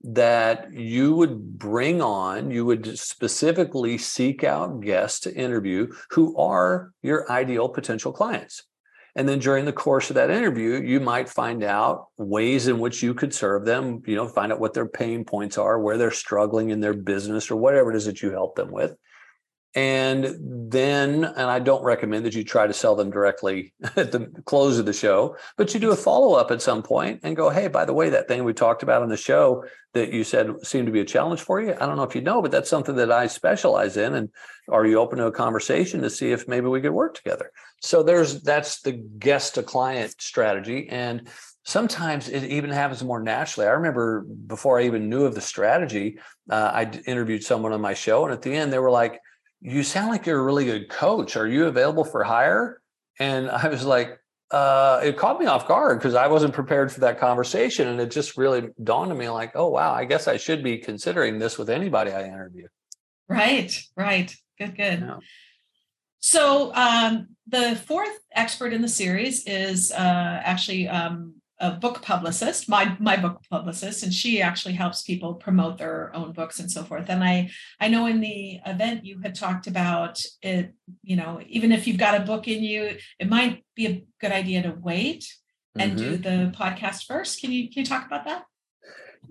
that 0.03 0.73
you 0.73 1.15
would 1.15 1.59
bring 1.59 2.01
on, 2.01 2.49
you 2.49 2.65
would 2.65 2.97
specifically 2.97 3.97
seek 3.97 4.43
out 4.43 4.81
guests 4.81 5.19
to 5.21 5.35
interview 5.35 5.87
who 6.09 6.35
are 6.37 6.91
your 7.01 7.31
ideal 7.31 7.69
potential 7.69 8.11
clients. 8.11 8.63
And 9.15 9.27
then 9.27 9.39
during 9.39 9.65
the 9.65 9.73
course 9.73 10.09
of 10.09 10.15
that 10.15 10.29
interview, 10.29 10.81
you 10.81 10.99
might 11.01 11.27
find 11.27 11.63
out 11.63 12.07
ways 12.17 12.67
in 12.67 12.79
which 12.79 13.03
you 13.03 13.13
could 13.13 13.33
serve 13.33 13.65
them, 13.65 14.01
you 14.05 14.15
know, 14.15 14.27
find 14.27 14.53
out 14.53 14.59
what 14.61 14.73
their 14.73 14.87
pain 14.87 15.25
points 15.25 15.57
are, 15.57 15.79
where 15.79 15.97
they're 15.97 16.11
struggling 16.11 16.69
in 16.69 16.79
their 16.79 16.93
business 16.93 17.51
or 17.51 17.57
whatever 17.57 17.91
it 17.91 17.97
is 17.97 18.05
that 18.05 18.21
you 18.21 18.31
help 18.31 18.55
them 18.55 18.71
with. 18.71 18.95
And 19.73 20.35
then, 20.71 21.23
and 21.23 21.49
I 21.49 21.59
don't 21.59 21.83
recommend 21.83 22.25
that 22.25 22.35
you 22.35 22.43
try 22.43 22.67
to 22.67 22.73
sell 22.73 22.95
them 22.95 23.09
directly 23.09 23.73
at 23.95 24.11
the 24.11 24.29
close 24.45 24.77
of 24.77 24.85
the 24.85 24.93
show, 24.93 25.37
but 25.57 25.73
you 25.73 25.79
do 25.79 25.91
a 25.91 25.95
follow 25.95 26.33
up 26.35 26.51
at 26.51 26.61
some 26.61 26.83
point 26.83 27.21
and 27.23 27.37
go, 27.37 27.49
hey, 27.49 27.67
by 27.67 27.85
the 27.85 27.93
way, 27.93 28.09
that 28.09 28.27
thing 28.27 28.43
we 28.43 28.53
talked 28.53 28.83
about 28.83 29.01
on 29.01 29.09
the 29.09 29.15
show 29.15 29.63
that 29.93 30.11
you 30.11 30.25
said 30.25 30.51
seemed 30.63 30.87
to 30.87 30.91
be 30.91 30.99
a 30.99 31.05
challenge 31.05 31.41
for 31.41 31.61
you. 31.61 31.73
I 31.79 31.85
don't 31.85 31.95
know 31.95 32.03
if 32.03 32.15
you 32.15 32.21
know, 32.21 32.41
but 32.41 32.51
that's 32.51 32.69
something 32.69 32.95
that 32.97 33.11
I 33.11 33.27
specialize 33.27 33.95
in. 33.95 34.13
And 34.13 34.29
are 34.69 34.85
you 34.85 34.99
open 34.99 35.19
to 35.19 35.27
a 35.27 35.31
conversation 35.31 36.01
to 36.01 36.09
see 36.09 36.31
if 36.31 36.47
maybe 36.47 36.67
we 36.67 36.81
could 36.81 36.91
work 36.91 37.15
together? 37.15 37.51
So 37.81 38.03
there's 38.03 38.41
that's 38.41 38.81
the 38.81 38.91
guest 38.91 39.55
to 39.55 39.63
client 39.63 40.15
strategy. 40.19 40.87
And 40.89 41.29
sometimes 41.63 42.29
it 42.29 42.43
even 42.43 42.69
happens 42.69 43.03
more 43.03 43.21
naturally. 43.21 43.67
I 43.67 43.71
remember 43.71 44.21
before 44.21 44.79
I 44.79 44.83
even 44.85 45.09
knew 45.09 45.25
of 45.25 45.35
the 45.35 45.41
strategy, 45.41 46.19
uh, 46.49 46.71
I 46.73 46.91
interviewed 47.05 47.43
someone 47.43 47.73
on 47.73 47.81
my 47.81 47.93
show, 47.93 48.25
and 48.25 48.33
at 48.33 48.41
the 48.41 48.53
end, 48.53 48.73
they 48.73 48.79
were 48.79 48.91
like, 48.91 49.19
you 49.61 49.83
sound 49.83 50.09
like 50.09 50.25
you're 50.25 50.39
a 50.39 50.43
really 50.43 50.65
good 50.65 50.89
coach. 50.89 51.37
Are 51.37 51.47
you 51.47 51.65
available 51.65 52.03
for 52.03 52.23
hire? 52.23 52.81
And 53.19 53.49
I 53.49 53.69
was 53.69 53.85
like, 53.85 54.19
uh, 54.49 54.99
it 55.03 55.17
caught 55.17 55.39
me 55.39 55.45
off 55.45 55.67
guard 55.67 55.99
because 55.99 56.15
I 56.15 56.27
wasn't 56.27 56.53
prepared 56.53 56.91
for 56.91 57.01
that 57.01 57.19
conversation. 57.19 57.87
And 57.87 58.01
it 58.01 58.11
just 58.11 58.37
really 58.37 58.69
dawned 58.83 59.11
on 59.11 59.17
me 59.17 59.29
like, 59.29 59.51
oh, 59.55 59.69
wow, 59.69 59.93
I 59.93 60.03
guess 60.05 60.27
I 60.27 60.37
should 60.37 60.63
be 60.63 60.77
considering 60.77 61.39
this 61.39 61.57
with 61.57 61.69
anybody 61.69 62.11
I 62.11 62.25
interview. 62.25 62.67
Right, 63.29 63.81
right. 63.95 64.35
Good, 64.57 64.75
good. 64.75 64.99
Yeah. 64.99 65.17
So 66.19 66.73
um, 66.75 67.29
the 67.47 67.75
fourth 67.75 68.19
expert 68.33 68.73
in 68.73 68.81
the 68.81 68.89
series 68.89 69.45
is 69.45 69.91
uh, 69.91 70.41
actually 70.43 70.87
um, 70.87 71.35
a 71.61 71.71
book 71.71 72.01
publicist, 72.01 72.67
my 72.67 72.97
my 72.99 73.15
book 73.15 73.41
publicist, 73.49 74.03
and 74.03 74.13
she 74.13 74.41
actually 74.41 74.73
helps 74.73 75.03
people 75.03 75.35
promote 75.35 75.77
their 75.77 76.13
own 76.15 76.33
books 76.33 76.59
and 76.59 76.69
so 76.69 76.83
forth. 76.83 77.05
And 77.07 77.23
I 77.23 77.51
I 77.79 77.87
know 77.87 78.07
in 78.07 78.19
the 78.19 78.59
event 78.65 79.05
you 79.05 79.19
had 79.19 79.35
talked 79.35 79.67
about 79.67 80.21
it, 80.41 80.73
you 81.03 81.15
know, 81.15 81.39
even 81.47 81.71
if 81.71 81.87
you've 81.87 81.97
got 81.97 82.19
a 82.19 82.25
book 82.25 82.47
in 82.47 82.63
you, 82.63 82.97
it 83.19 83.29
might 83.29 83.63
be 83.75 83.85
a 83.85 84.03
good 84.19 84.31
idea 84.31 84.63
to 84.63 84.75
wait 84.81 85.31
and 85.77 85.91
mm-hmm. 85.91 86.11
do 86.11 86.17
the 86.17 86.51
podcast 86.57 87.05
first. 87.05 87.39
Can 87.39 87.51
you 87.51 87.69
can 87.69 87.81
you 87.81 87.85
talk 87.85 88.07
about 88.07 88.25
that? 88.25 88.45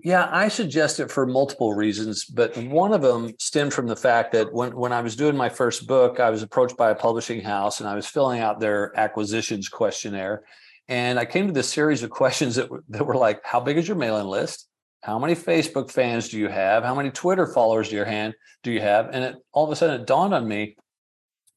Yeah, 0.03 0.29
I 0.31 0.47
suggest 0.47 0.99
it 0.99 1.11
for 1.11 1.27
multiple 1.27 1.73
reasons, 1.73 2.25
but 2.25 2.57
one 2.57 2.93
of 2.93 3.01
them 3.01 3.33
stemmed 3.39 3.73
from 3.73 3.87
the 3.87 3.95
fact 3.95 4.31
that 4.31 4.51
when, 4.51 4.75
when 4.75 4.93
I 4.93 5.01
was 5.01 5.15
doing 5.15 5.35
my 5.35 5.49
first 5.49 5.85
book, 5.85 6.19
I 6.19 6.29
was 6.29 6.41
approached 6.41 6.77
by 6.77 6.89
a 6.91 6.95
publishing 6.95 7.41
house 7.41 7.81
and 7.81 7.89
I 7.89 7.93
was 7.93 8.07
filling 8.07 8.39
out 8.39 8.59
their 8.59 8.97
acquisitions 8.97 9.69
questionnaire. 9.69 10.43
And 10.87 11.19
I 11.19 11.25
came 11.25 11.47
to 11.47 11.53
this 11.53 11.71
series 11.71 12.03
of 12.03 12.09
questions 12.09 12.55
that 12.55 12.69
were, 12.69 12.83
that 12.89 13.05
were 13.05 13.15
like, 13.15 13.41
how 13.43 13.59
big 13.59 13.77
is 13.77 13.87
your 13.87 13.97
mailing 13.97 14.27
list? 14.27 14.67
How 15.01 15.17
many 15.17 15.35
Facebook 15.35 15.89
fans 15.89 16.29
do 16.29 16.37
you 16.37 16.47
have? 16.47 16.83
How 16.83 16.93
many 16.93 17.09
Twitter 17.09 17.47
followers 17.47 17.89
do 17.89 17.95
you 17.95 18.03
hand 18.03 18.35
do 18.61 18.71
you 18.71 18.81
have? 18.81 19.09
And 19.11 19.23
it 19.23 19.35
all 19.51 19.65
of 19.65 19.71
a 19.71 19.75
sudden 19.75 20.01
it 20.01 20.07
dawned 20.07 20.33
on 20.33 20.47
me, 20.47 20.75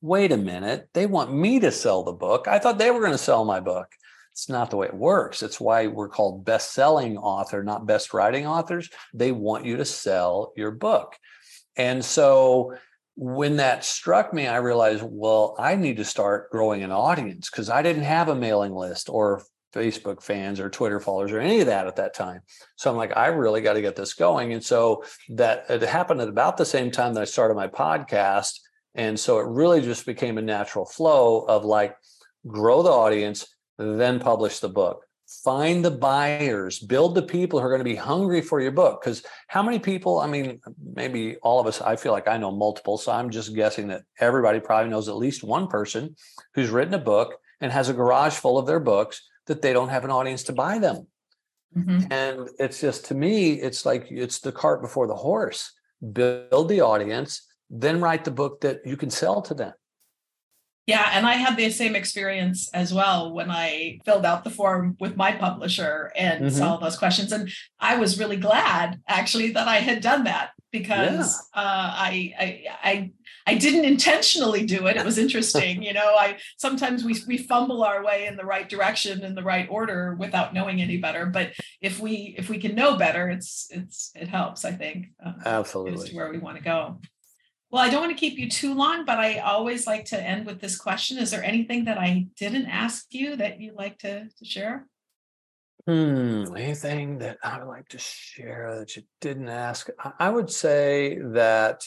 wait 0.00 0.32
a 0.32 0.36
minute, 0.36 0.88
they 0.94 1.06
want 1.06 1.34
me 1.34 1.60
to 1.60 1.70
sell 1.70 2.02
the 2.02 2.12
book. 2.12 2.46
I 2.48 2.58
thought 2.58 2.78
they 2.78 2.90
were 2.90 3.00
going 3.00 3.12
to 3.12 3.18
sell 3.18 3.44
my 3.44 3.60
book. 3.60 3.88
It's 4.32 4.48
not 4.48 4.70
the 4.70 4.76
way 4.76 4.86
it 4.86 4.94
works. 4.94 5.42
It's 5.42 5.60
why 5.60 5.86
we're 5.86 6.08
called 6.08 6.44
best-selling 6.44 7.16
author, 7.16 7.62
not 7.62 7.86
best 7.86 8.12
writing 8.12 8.46
authors. 8.46 8.90
They 9.12 9.30
want 9.30 9.64
you 9.64 9.76
to 9.76 9.84
sell 9.84 10.52
your 10.56 10.72
book. 10.72 11.16
And 11.76 12.04
so 12.04 12.74
when 13.16 13.56
that 13.56 13.84
struck 13.84 14.32
me, 14.32 14.46
I 14.46 14.56
realized, 14.56 15.04
well, 15.04 15.54
I 15.58 15.76
need 15.76 15.98
to 15.98 16.04
start 16.04 16.50
growing 16.50 16.82
an 16.82 16.90
audience 16.90 17.48
because 17.48 17.70
I 17.70 17.82
didn't 17.82 18.02
have 18.02 18.28
a 18.28 18.34
mailing 18.34 18.74
list 18.74 19.08
or 19.08 19.42
Facebook 19.72 20.22
fans 20.22 20.60
or 20.60 20.70
Twitter 20.70 21.00
followers 21.00 21.32
or 21.32 21.40
any 21.40 21.60
of 21.60 21.66
that 21.66 21.86
at 21.86 21.96
that 21.96 22.14
time. 22.14 22.40
So 22.76 22.90
I'm 22.90 22.96
like, 22.96 23.16
I 23.16 23.26
really 23.26 23.60
got 23.60 23.74
to 23.74 23.82
get 23.82 23.96
this 23.96 24.14
going. 24.14 24.52
And 24.52 24.64
so 24.64 25.04
that 25.30 25.66
it 25.68 25.82
happened 25.82 26.20
at 26.20 26.28
about 26.28 26.56
the 26.56 26.64
same 26.64 26.90
time 26.90 27.14
that 27.14 27.22
I 27.22 27.24
started 27.24 27.54
my 27.54 27.68
podcast. 27.68 28.60
And 28.94 29.18
so 29.18 29.38
it 29.38 29.46
really 29.46 29.80
just 29.80 30.06
became 30.06 30.38
a 30.38 30.42
natural 30.42 30.84
flow 30.84 31.40
of 31.40 31.64
like 31.64 31.96
grow 32.46 32.82
the 32.82 32.90
audience, 32.90 33.46
then 33.78 34.20
publish 34.20 34.60
the 34.60 34.68
book 34.68 35.03
find 35.42 35.84
the 35.84 35.90
buyers. 35.90 36.78
Build 36.78 37.14
the 37.14 37.22
people 37.22 37.58
who 37.58 37.66
are 37.66 37.70
going 37.70 37.80
to 37.80 37.84
be 37.84 37.96
hungry 37.96 38.40
for 38.40 38.60
your 38.60 38.72
book. 38.72 39.00
Because 39.02 39.24
how 39.48 39.62
many 39.62 39.78
people 39.78 40.20
i 40.20 40.26
mean 40.26 40.60
maybe 40.94 41.36
all 41.36 41.60
of 41.60 41.66
us 41.66 41.80
i 41.80 41.96
feel 41.96 42.12
like 42.12 42.28
i 42.28 42.36
know 42.36 42.50
multiple 42.50 42.98
so 42.98 43.12
i'm 43.12 43.30
just 43.30 43.54
guessing 43.54 43.88
that 43.88 44.02
everybody 44.18 44.60
probably 44.60 44.90
knows 44.90 45.08
at 45.08 45.16
least 45.16 45.44
one 45.44 45.66
person 45.68 46.14
who's 46.54 46.70
written 46.70 46.94
a 46.94 46.98
book 46.98 47.36
and 47.60 47.72
has 47.72 47.88
a 47.88 47.94
garage 47.94 48.34
full 48.34 48.58
of 48.58 48.66
their 48.66 48.80
books 48.80 49.22
that 49.46 49.62
they 49.62 49.72
don't 49.72 49.90
have 49.90 50.04
an 50.04 50.10
audience 50.10 50.42
to 50.44 50.52
buy 50.52 50.78
them. 50.78 51.06
Mm-hmm. 51.76 52.12
and 52.12 52.48
it's 52.60 52.80
just 52.80 53.06
to 53.06 53.14
me 53.16 53.54
it's 53.54 53.84
like 53.84 54.06
it's 54.08 54.38
the 54.38 54.52
cart 54.52 54.80
before 54.80 55.06
the 55.06 55.14
horse. 55.14 55.72
Build 56.12 56.68
the 56.68 56.82
audience 56.82 57.46
then 57.70 58.00
write 58.00 58.24
the 58.24 58.30
book 58.30 58.60
that 58.60 58.80
you 58.84 58.96
can 58.96 59.10
sell 59.10 59.42
to 59.42 59.54
them 59.54 59.72
yeah, 60.86 61.10
and 61.14 61.26
I 61.26 61.34
had 61.34 61.56
the 61.56 61.70
same 61.70 61.96
experience 61.96 62.68
as 62.74 62.92
well 62.92 63.32
when 63.32 63.50
I 63.50 64.00
filled 64.04 64.26
out 64.26 64.44
the 64.44 64.50
form 64.50 64.96
with 65.00 65.16
my 65.16 65.32
publisher 65.32 66.12
and 66.14 66.44
mm-hmm. 66.44 66.56
saw 66.56 66.76
those 66.76 66.98
questions. 66.98 67.32
And 67.32 67.50
I 67.80 67.96
was 67.96 68.18
really 68.18 68.36
glad 68.36 69.00
actually 69.08 69.52
that 69.52 69.66
I 69.66 69.76
had 69.76 70.02
done 70.02 70.24
that 70.24 70.50
because 70.70 71.42
yeah. 71.54 71.62
uh, 71.62 71.90
I, 71.94 72.34
I, 72.38 72.64
I 72.82 73.12
I 73.46 73.56
didn't 73.56 73.84
intentionally 73.84 74.64
do 74.64 74.86
it. 74.86 74.96
It 74.96 75.04
was 75.04 75.18
interesting. 75.18 75.82
you 75.82 75.92
know, 75.92 76.14
I 76.16 76.38
sometimes 76.56 77.04
we 77.04 77.16
we 77.26 77.38
fumble 77.38 77.82
our 77.82 78.02
way 78.02 78.26
in 78.26 78.36
the 78.36 78.44
right 78.44 78.68
direction 78.68 79.22
in 79.22 79.34
the 79.34 79.42
right 79.42 79.66
order 79.70 80.16
without 80.18 80.54
knowing 80.54 80.80
any 80.80 80.96
better. 80.96 81.26
But 81.26 81.52
if 81.80 82.00
we 82.00 82.34
if 82.38 82.48
we 82.48 82.58
can 82.58 82.74
know 82.74 82.96
better, 82.96 83.28
it's 83.28 83.68
it's 83.70 84.12
it 84.14 84.28
helps. 84.28 84.64
I 84.64 84.72
think 84.72 85.08
um, 85.24 85.36
absolutely 85.44 86.08
to 86.08 86.16
where 86.16 86.30
we 86.30 86.38
want 86.38 86.56
to 86.56 86.62
go. 86.62 87.00
Well, 87.74 87.82
I 87.82 87.88
don't 87.88 88.02
want 88.02 88.16
to 88.16 88.20
keep 88.20 88.38
you 88.38 88.48
too 88.48 88.72
long, 88.72 89.04
but 89.04 89.18
I 89.18 89.38
always 89.38 89.84
like 89.84 90.04
to 90.04 90.22
end 90.22 90.46
with 90.46 90.60
this 90.60 90.76
question. 90.76 91.18
Is 91.18 91.32
there 91.32 91.42
anything 91.42 91.86
that 91.86 91.98
I 91.98 92.28
didn't 92.36 92.66
ask 92.66 93.06
you 93.12 93.34
that 93.34 93.60
you'd 93.60 93.74
like 93.74 93.98
to, 93.98 94.28
to 94.28 94.44
share? 94.44 94.86
Hmm, 95.84 96.44
anything 96.56 97.18
that 97.18 97.38
I 97.42 97.58
would 97.58 97.66
like 97.66 97.88
to 97.88 97.98
share 97.98 98.78
that 98.78 98.94
you 98.94 99.02
didn't 99.20 99.48
ask? 99.48 99.88
I 100.20 100.30
would 100.30 100.52
say 100.52 101.18
that 101.32 101.82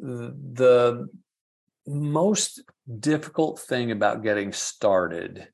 the 0.00 1.10
most 1.86 2.64
difficult 2.98 3.60
thing 3.60 3.92
about 3.92 4.24
getting 4.24 4.52
started 4.52 5.46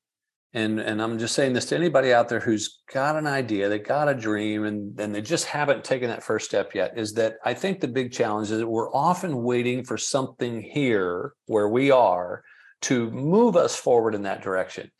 and 0.53 0.79
and 0.79 1.01
i'm 1.01 1.17
just 1.17 1.35
saying 1.35 1.53
this 1.53 1.65
to 1.65 1.75
anybody 1.75 2.13
out 2.13 2.29
there 2.29 2.39
who's 2.39 2.79
got 2.91 3.15
an 3.15 3.27
idea 3.27 3.69
they 3.69 3.79
got 3.79 4.07
a 4.07 4.13
dream 4.13 4.65
and 4.65 4.99
and 4.99 5.13
they 5.13 5.21
just 5.21 5.45
haven't 5.45 5.83
taken 5.83 6.09
that 6.09 6.23
first 6.23 6.45
step 6.45 6.75
yet 6.75 6.97
is 6.97 7.13
that 7.13 7.35
i 7.43 7.53
think 7.53 7.79
the 7.79 7.87
big 7.87 8.11
challenge 8.11 8.51
is 8.51 8.59
that 8.59 8.67
we're 8.67 8.93
often 8.93 9.43
waiting 9.43 9.83
for 9.83 9.97
something 9.97 10.61
here 10.61 11.33
where 11.47 11.67
we 11.67 11.91
are 11.91 12.43
to 12.83 13.09
move 13.11 13.55
us 13.55 13.75
forward 13.75 14.13
in 14.13 14.23
that 14.23 14.41
direction. 14.41 14.91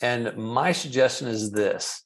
And 0.00 0.36
my 0.36 0.72
suggestion 0.72 1.28
is 1.28 1.50
this. 1.50 2.02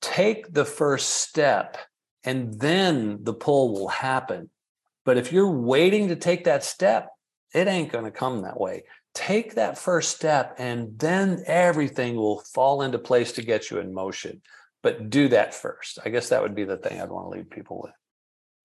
Take 0.00 0.52
the 0.52 0.66
first 0.66 1.08
step 1.08 1.78
and 2.24 2.58
then 2.60 3.18
the 3.22 3.34
pull 3.34 3.72
will 3.72 3.88
happen. 3.88 4.50
But 5.04 5.16
if 5.16 5.32
you're 5.32 5.50
waiting 5.50 6.08
to 6.08 6.16
take 6.16 6.44
that 6.44 6.62
step 6.62 7.08
it 7.54 7.68
ain't 7.68 7.92
going 7.92 8.04
to 8.04 8.10
come 8.10 8.42
that 8.42 8.60
way 8.60 8.82
take 9.14 9.54
that 9.54 9.78
first 9.78 10.14
step 10.14 10.56
and 10.58 10.98
then 10.98 11.42
everything 11.46 12.16
will 12.16 12.40
fall 12.52 12.82
into 12.82 12.98
place 12.98 13.32
to 13.32 13.42
get 13.42 13.70
you 13.70 13.78
in 13.78 13.94
motion. 13.94 14.42
But 14.82 15.08
do 15.08 15.28
that 15.28 15.54
first. 15.54 15.98
I 16.04 16.10
guess 16.10 16.28
that 16.28 16.42
would 16.42 16.54
be 16.54 16.64
the 16.64 16.76
thing 16.76 17.00
i'd 17.00 17.08
want 17.08 17.26
to 17.26 17.30
leave 17.30 17.48
people 17.48 17.80
with. 17.82 17.94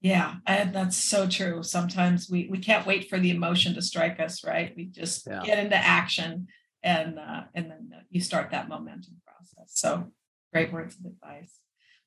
Yeah 0.02 0.36
and 0.46 0.74
that's 0.74 0.98
so 0.98 1.28
true. 1.28 1.64
Sometimes 1.64 2.30
we 2.30 2.48
we 2.50 2.58
can't 2.58 2.88
wait 2.88 3.10
for 3.10 3.20
the 3.20 3.32
emotion 3.32 3.76
to 3.76 3.82
strike 3.82 4.20
us 4.20 4.44
right? 4.44 4.74
We 4.76 4.86
just 4.86 5.28
yeah. 5.28 5.44
get 5.44 5.60
into 5.60 5.78
action 5.78 6.48
and 6.84 7.20
uh, 7.20 7.44
and 7.54 7.70
then 7.70 7.92
you 8.10 8.22
start 8.22 8.52
that 8.52 8.68
momentum 8.68 9.22
process. 9.26 9.72
So 9.76 10.12
great 10.52 10.74
words 10.74 10.98
of 11.00 11.06
advice. 11.06 11.54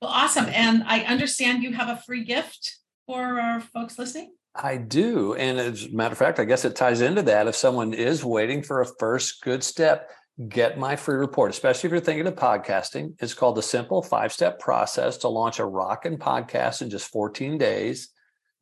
Well 0.01 0.11
awesome 0.11 0.47
and 0.47 0.83
i 0.87 1.01
understand 1.03 1.63
you 1.63 1.75
have 1.75 1.89
a 1.89 2.03
free 2.03 2.25
gift 2.25 2.79
for 3.07 3.41
our 3.41 3.61
folks 3.61 3.99
listening 4.01 4.33
I 4.55 4.77
do. 4.77 5.35
And 5.35 5.59
as 5.59 5.87
a 5.87 5.91
matter 5.91 6.13
of 6.13 6.19
fact, 6.19 6.39
I 6.39 6.45
guess 6.45 6.65
it 6.65 6.77
ties 6.77 7.01
into 7.01 7.23
that. 7.23 7.47
If 7.47 7.57
someone 7.57 7.95
is 7.95 8.25
waiting 8.25 8.63
for 8.63 8.81
a 8.81 8.87
first 8.99 9.43
good 9.43 9.65
step, 9.65 10.11
get 10.49 10.79
my 10.79 10.97
free 10.97 11.17
report, 11.17 11.51
especially 11.51 11.89
if 11.89 11.93
you're 11.93 12.01
thinking 12.01 12.27
of 12.27 12.35
podcasting. 12.35 13.15
It's 13.21 13.35
called 13.35 13.57
the 13.57 13.63
Simple 13.63 14.03
Five 14.03 14.33
Step 14.33 14.59
Process 14.59 15.17
to 15.19 15.29
Launch 15.29 15.59
a 15.59 15.65
Rockin' 15.65 16.19
Podcast 16.19 16.83
in 16.83 16.91
just 16.91 17.11
14 17.11 17.57
days. 17.59 18.11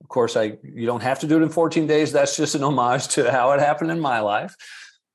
Of 0.01 0.09
course, 0.09 0.37
I 0.37 0.59
you 0.63 0.87
don't 0.87 1.03
have 1.03 1.19
to 1.21 1.27
do 1.27 1.39
it 1.39 1.43
in 1.43 1.51
14 1.51 1.87
days. 1.87 2.13
That's 2.13 2.37
just 2.37 2.55
an 2.55 2.63
homage 2.63 3.09
to 3.09 3.31
how 3.31 3.53
it 3.53 3.61
happened 3.61 3.91
in 3.91 4.01
my 4.01 4.21
life. 4.21 4.55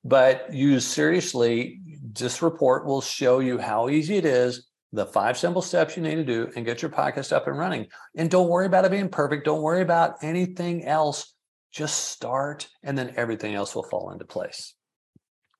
But 0.04 0.54
you 0.54 0.80
seriously, 0.80 1.80
this 2.04 2.42
report 2.42 2.86
will 2.86 3.02
show 3.02 3.40
you 3.40 3.58
how 3.58 3.90
easy 3.90 4.18
it 4.18 4.26
is 4.26 4.68
the 4.96 5.06
five 5.06 5.38
simple 5.38 5.62
steps 5.62 5.96
you 5.96 6.04
need 6.04 6.16
to 6.16 6.24
do 6.24 6.52
and 6.56 6.66
get 6.66 6.82
your 6.82 6.92
podcast 6.92 7.32
up 7.32 7.48
and 7.48 7.58
running. 7.58 7.88
And 8.16 8.30
don't 8.30 8.50
worry 8.50 8.66
about 8.66 8.86
it 8.86 8.92
being 8.92 9.10
perfect. 9.10 9.46
Don't 9.46 9.62
worry 9.62 9.82
about 9.82 10.24
anything 10.24 10.86
else. 10.86 11.34
Just 11.72 12.06
start, 12.10 12.70
and 12.84 12.98
then 12.98 13.14
everything 13.18 13.54
else 13.54 13.76
will 13.76 13.84
fall 13.84 14.12
into 14.12 14.24
place. 14.24 14.74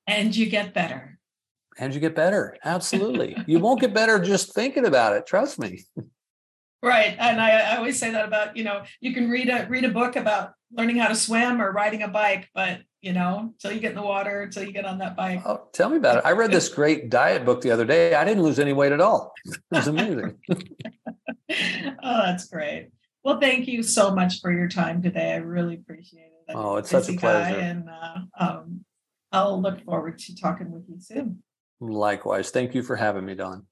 And 0.08 0.36
you 0.36 0.50
get 0.50 0.74
better. 0.74 1.20
And 1.78 1.94
you 1.94 2.00
get 2.00 2.16
better. 2.16 2.56
Absolutely. 2.64 3.36
you 3.48 3.60
won't 3.60 3.82
get 3.82 3.94
better 3.94 4.20
just 4.20 4.54
thinking 4.54 4.86
about 4.86 5.14
it. 5.14 5.28
Trust 5.28 5.60
me. 5.60 5.84
Right. 6.82 7.16
And 7.18 7.42
I, 7.42 7.74
I 7.74 7.78
always 7.78 8.00
say 8.00 8.12
that 8.12 8.26
about, 8.26 8.56
you 8.56 8.64
know, 8.64 8.84
you 9.00 9.14
can 9.14 9.30
read 9.30 9.50
a 9.50 9.66
read 9.68 9.86
a 9.86 9.90
book 9.90 10.16
about 10.16 10.54
learning 10.72 10.98
how 10.98 11.08
to 11.08 11.16
swim 11.16 11.62
or 11.62 11.72
riding 11.72 12.04
a 12.04 12.08
bike, 12.08 12.50
but 12.54 12.82
you 13.02 13.14
know, 13.14 13.54
until 13.54 13.72
you 13.72 13.80
get 13.80 13.92
in 13.92 13.98
the 13.98 14.04
water, 14.04 14.42
until 14.42 14.64
you 14.64 14.72
get 14.72 14.86
on 14.86 14.98
that 14.98 15.16
bike. 15.16 15.42
Oh, 15.46 15.68
tell 15.74 15.90
me 15.90 15.98
about 15.98 16.18
it. 16.18 16.26
I 16.26 16.32
read 16.32 16.52
this 16.52 16.70
great 16.74 17.10
diet 17.10 17.46
book 17.46 17.62
the 17.62 17.72
other 17.72 17.86
day. 17.86 18.16
I 18.16 18.26
didn't 18.26 18.44
lose 18.44 18.60
any 18.60 18.74
weight 18.74 18.92
at 18.92 19.02
all. 19.02 19.32
It 19.46 19.60
was 19.72 19.88
amazing. 19.88 20.38
oh, 20.52 20.66
that's 22.02 22.48
great. 22.48 22.90
Well, 23.24 23.40
thank 23.40 23.68
you 23.68 23.84
so 23.84 24.14
much 24.14 24.42
for 24.42 24.52
your 24.52 24.68
time 24.68 25.02
today. 25.02 25.34
I 25.34 25.38
really 25.38 25.76
appreciate 25.76 26.22
it. 26.22 26.52
I'm 26.52 26.58
oh, 26.58 26.76
it's 26.78 26.90
such 26.90 27.10
a 27.10 27.14
pleasure. 27.14 27.60
And 27.60 27.90
uh, 27.90 28.20
um, 28.40 28.86
I'll 29.32 29.62
look 29.62 29.84
forward 29.84 30.20
to 30.20 30.36
talking 30.36 30.72
with 30.72 30.84
you 30.88 31.00
soon. 31.00 31.44
Likewise. 31.80 32.52
Thank 32.52 32.74
you 32.76 32.84
for 32.84 32.96
having 32.96 33.26
me, 33.26 33.36
Don. 33.36 33.66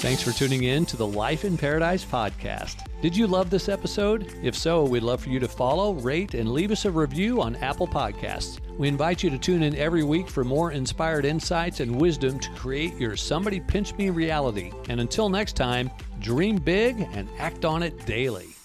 Thanks 0.00 0.22
for 0.22 0.32
tuning 0.32 0.64
in 0.64 0.84
to 0.86 0.96
the 0.96 1.06
Life 1.06 1.44
in 1.44 1.56
Paradise 1.56 2.04
podcast. 2.04 2.86
Did 3.00 3.16
you 3.16 3.26
love 3.26 3.48
this 3.48 3.68
episode? 3.68 4.30
If 4.42 4.54
so, 4.54 4.84
we'd 4.84 5.02
love 5.02 5.22
for 5.22 5.30
you 5.30 5.40
to 5.40 5.48
follow, 5.48 5.94
rate, 5.94 6.34
and 6.34 6.52
leave 6.52 6.70
us 6.70 6.84
a 6.84 6.90
review 6.90 7.40
on 7.40 7.56
Apple 7.56 7.88
Podcasts. 7.88 8.60
We 8.76 8.88
invite 8.88 9.22
you 9.22 9.30
to 9.30 9.38
tune 9.38 9.62
in 9.62 9.74
every 9.74 10.04
week 10.04 10.28
for 10.28 10.44
more 10.44 10.72
inspired 10.72 11.24
insights 11.24 11.80
and 11.80 11.98
wisdom 12.00 12.38
to 12.38 12.50
create 12.50 12.94
your 12.96 13.16
Somebody 13.16 13.58
Pinch 13.58 13.94
Me 13.96 14.10
reality. 14.10 14.70
And 14.88 15.00
until 15.00 15.28
next 15.30 15.56
time, 15.56 15.90
dream 16.20 16.56
big 16.56 17.00
and 17.12 17.28
act 17.38 17.64
on 17.64 17.82
it 17.82 18.04
daily. 18.06 18.55